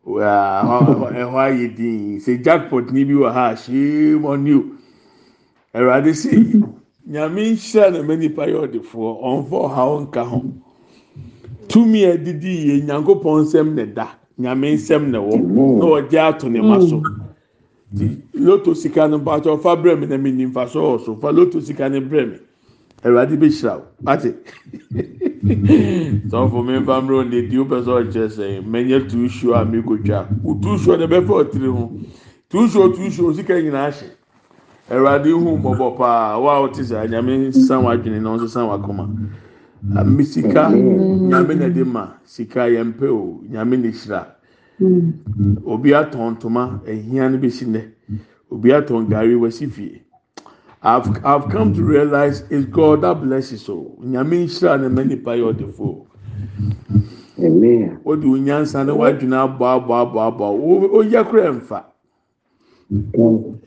[0.08, 4.78] ɛhɔ ayɛ din sɛ jackpot ni bi wɔ ha shame on you
[5.76, 6.64] ɛwurade si
[7.10, 10.44] nyame nhyira na mɛ nipa yɛ ɔdefoɔ ɔnfɔ ɔha ɔnka ho
[11.68, 14.08] tumi a ɛdidi yie nyankopɔn nsɛm na ɛda
[14.40, 17.02] nyame nsɛm na ɛwɔ na ɔgye ato ne ma so
[18.34, 21.60] loto sika no mpatsɔ fa brɛ mi na mi nimfa so wɔ so fa loto
[21.60, 22.40] sika no brɛ
[23.04, 24.34] ɛwurade bɛ hyira o ate
[26.30, 29.66] sɔfo mi nfa mmerɛ ne di o pɛ sɛ ɔkyerɛ sɛ mɛnyɛ tu suo a
[29.66, 31.92] mi ko twa o tu suo de bɛ fɛ ɔtiri ho
[32.50, 34.10] tu suo tu suo sika nyinaa hyɛ
[34.90, 38.78] ɛwurade hu bɔbɔ paa wa a ɔte sɛ nyame sisan wa adwene na ɔsisan wa
[38.80, 39.06] kɔma
[39.96, 44.26] ami sika nyame na de ma sika yɛn pɛ o nyame na hyira
[45.66, 47.82] obi atɔn ntoma ehia no bɛ si nɛ
[48.50, 50.02] obi atɔn gari wɔ si fie.
[50.88, 53.98] I've, I've come to realize it's God that blesses so.
[54.02, 56.06] Nyame nhyira na mɛ nipa yɛ ɔdefo.
[57.44, 58.00] Amen.
[58.06, 60.46] O de o nyansa na wadwina abɔ abɔ abɔ abɔ
[60.94, 61.84] o yɛ kura nfa.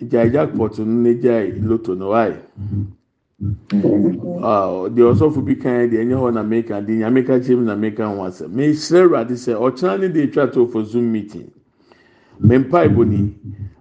[0.09, 2.39] Gya jackpot no ne gya loto no waaye.
[4.43, 7.65] Ah, deɛ ɔsɔfo bi kan deɛ ɛnyɛ hɔ na meka de nyame ka kyerɛ mu
[7.67, 8.49] na meka ho asɛm.
[8.49, 11.51] Mehyerɛ Awurade sɛ ɔkyerɛ ne de etwa to for zoom meeting.
[12.41, 13.35] Me mpa ebo ni.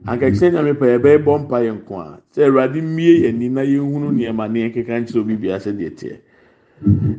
[0.10, 3.62] ankakyerɛ nyame pɛ yɛbɛyɛ bɔ mpa yɛn nko a sɛ awurade mmie yɛn ni na
[3.62, 6.16] yɛnhunu nneɛma ne yɛn keka nkyerɛ obi bia sɛ deɛ teɛ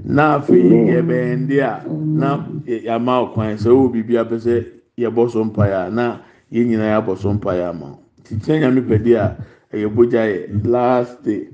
[0.05, 4.55] na afei yɛbɛyɛ nde a na yɛama ɔkwan sɛ ɔwɔ biribi apɛ sɛ
[4.99, 6.21] yɛbɔ so mpa yɛ na
[6.53, 9.37] yɛn nyinaa yɛabɔ so mpa yɛ ama tikyerɛ nyame pɛ de a
[9.73, 11.49] ɛyɛ bogya yɛ last day.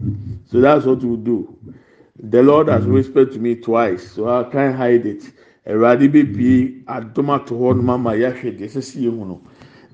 [0.47, 1.55] So that's what we do.
[2.19, 5.23] The lord has whispered to me twice so i can't hide it.
[5.67, 9.41] Awurade bɛ bie adom ato hɔ nom ama yɛahwɛ deɛ sɛ si yɛ hu no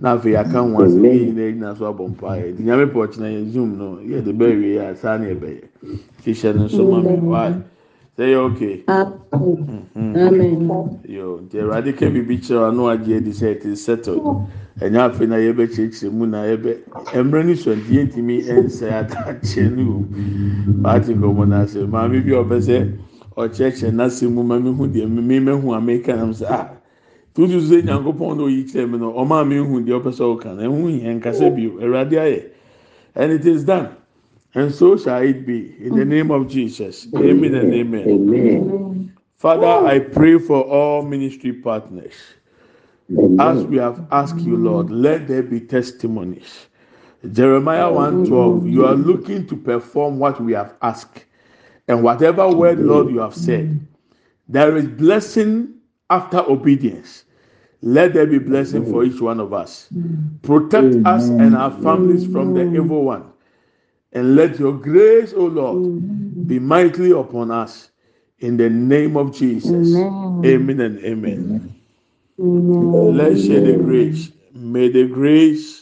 [0.02, 2.98] na afei aka ho asɛm yi nyinaa nyinaa nso abɔ mpa ayɛ nti nyame pɛ
[3.06, 5.62] ɔkyena yɛ zoom no yɛ de bɛ wie a saa ne ɛbɛyɛ
[6.24, 7.54] hyehyɛ no nso ma mi waaye
[8.18, 8.60] sɛ yɛ ok.
[10.02, 10.86] Mm-hmm.
[11.08, 14.22] Yo nti awurade ka biribi kyerɛ ano agye adi sɛ ɛte settled.
[14.80, 16.76] Ɛnyɛ afei na yɛbɛkyerɛkyerɛ mu na yɛbɛ
[17.22, 20.04] mmerɛ no so nti yɛntumi nsɛ atakyeɛ no o
[20.82, 22.90] paati nkɔmɔ no maame bi a ɔpɛ sɛ
[23.36, 26.81] ɔkyerɛkyerɛ n'asɛm mu ma mehu deɛ mmemme mehu a nam sɛ ah
[27.34, 30.56] tutu sɛ nyankopɔn na oyi kyerɛ mi no ɔmaa mi hu deɛ ɔpɛ sɛ ɔka
[30.56, 31.48] na ɛhu yɛn nkasa
[31.80, 32.50] awurade ayɛ.
[33.14, 33.96] And it is done.
[34.54, 35.74] And so shall it be.
[35.80, 37.06] In the name of jesus.
[37.14, 38.08] Amen and amen.
[38.08, 39.14] Amen.
[39.36, 42.14] Father, I pray for all ministry partners.
[43.38, 46.66] As we have asked you, Lord, let there be testimonies.
[47.32, 51.24] Jeremiah 1:12, you are looking to perform what we have asked.
[51.88, 53.80] And whatever word, Lord, you have said,
[54.48, 55.74] there is blessing
[56.12, 57.24] after obedience.
[57.80, 59.88] Let there be blessing for each one of us.
[60.42, 63.32] Protect us and our families from the evil one.
[64.12, 65.88] And let your grace, O Lord,
[66.46, 67.90] be mightily upon us.
[68.40, 69.94] In the name of Jesus.
[70.44, 71.74] Amen, and amen.
[72.38, 74.30] Let's share the grace.
[74.52, 75.81] May the grace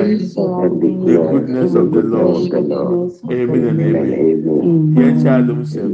[0.07, 2.53] the goodness of the Lord.
[3.31, 4.95] Amen and amen.
[4.95, 5.91] Yɛn kyɛ adum sɛm.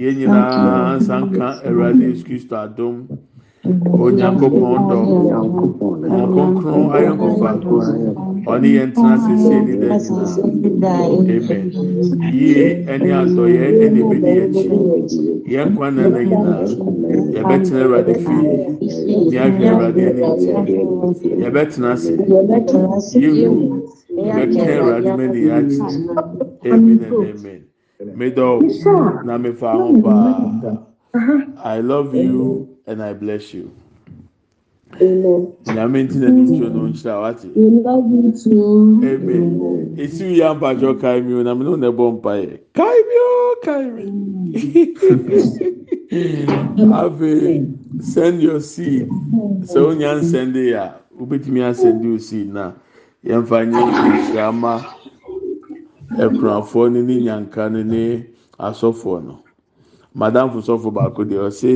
[0.00, 2.94] Yɛn nyinaa nsanka Awurade Yesu Kristo adum.
[3.64, 4.98] Onyankopɔn dɔ.
[6.08, 8.29] Nkonkron ayɔnkofa.
[8.46, 10.36] Ɔne yɛn tena sese ni dɛ nyinaa.
[11.28, 11.66] Amen.
[12.32, 14.68] Yie ɛne adɔyɛ ɛna ebedi akyi.
[15.46, 16.66] Yɛn kwan na na nyinaa.
[17.34, 18.42] Yɛbɛtena Awurade fie.
[19.30, 21.36] Ní ahwɛ Awurade anim tie.
[21.42, 22.12] Yɛbɛtena ase.
[23.14, 23.82] Yehu.
[24.10, 25.88] Yɛbɛka Awurade mɛni akyi.
[26.66, 27.62] Amen and amen.
[28.16, 30.86] Medɔ na mefa ho paa.
[31.64, 33.70] I love you and I bless you.
[35.00, 37.48] Amen Nyame nti na ne nsuo no nhyira wate.
[37.56, 38.32] Amen.
[39.96, 42.58] Esi wi ampatwɔ kae mi o na mene na ɛbɔ mpa yɛ.
[42.74, 44.04] Kae mi o kae mi.
[46.92, 47.66] Afei
[48.00, 49.08] send your seed.
[49.62, 52.72] Sɛ o nya nsɛnde a wobɛtumi asɛnde o seed na
[53.24, 54.80] yɛmfa nye nhyirama
[56.18, 58.26] ɛkunafoɔ ne ne nyanka ne ne
[58.58, 59.38] asɔfoɔ no.
[60.14, 61.70] Madam sɔfo baako deɛ ɔse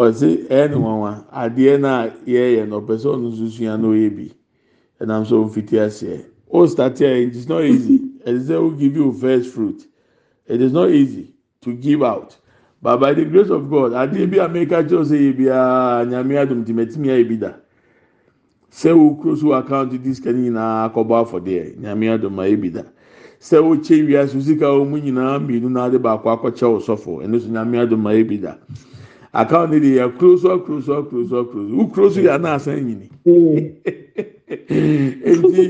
[0.00, 1.24] ɔse ɛyɛ ne nwanwa.
[1.30, 4.32] Adeɛ na yɛyɛ no ɔpɛ sɛ ɔno nso sua na ɔyɛ bi.
[5.00, 6.24] Ɛnam sɛ ɔmfiti aseɛ.
[6.50, 8.00] O start it is not easy.
[8.26, 9.86] Ẹsẹ sẹ o give you first fruit.
[10.46, 12.36] It is not easy to give out.
[12.82, 16.34] But by the grace of god adeɛ bi a meka kyerɛ sɛ yɛ biara nyame
[16.40, 17.52] adum tìmɛtìmɛ ayɛ bi da.
[18.72, 22.68] Sɛ o kuro so account di sika ne nyinaa akɔbɔ afɔdeɛ nyame adum ayɛ bi
[22.70, 22.82] da.
[23.38, 26.78] Sɛ o kyɛ wia so sika wɔn mu nyinaa mmienu na ade baako akɔkyɛ o
[26.78, 28.56] sɔfo ɛno so nyame adum ayɛ bi da
[29.32, 31.74] account ni de yɛ kuro so akuro so akuro so akuro so.
[31.76, 33.08] Wukuro so yɛ anaasa nyini.
[33.26, 33.74] Mm.
[34.50, 35.62] Eti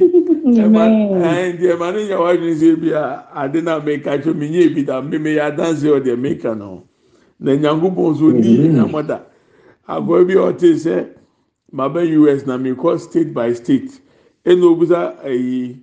[0.63, 0.83] ɛma
[1.21, 4.63] ɛnti ɛma ne nya wa adwene sɛ bi a ade na meka kyerɛ mi nye
[4.69, 5.01] ebi da.
[5.03, 6.85] Mmemme yɛ adansi ɔdeɛ meka no.
[7.39, 8.75] Na nyankopɔn so ni mm.
[8.77, 9.21] nyamɔ da
[9.89, 11.07] agorɔ bi a ɔte sɛ
[11.73, 14.01] maba us na mi kɔ state by state.
[14.47, 15.77] Ɛna obusa ɛyi.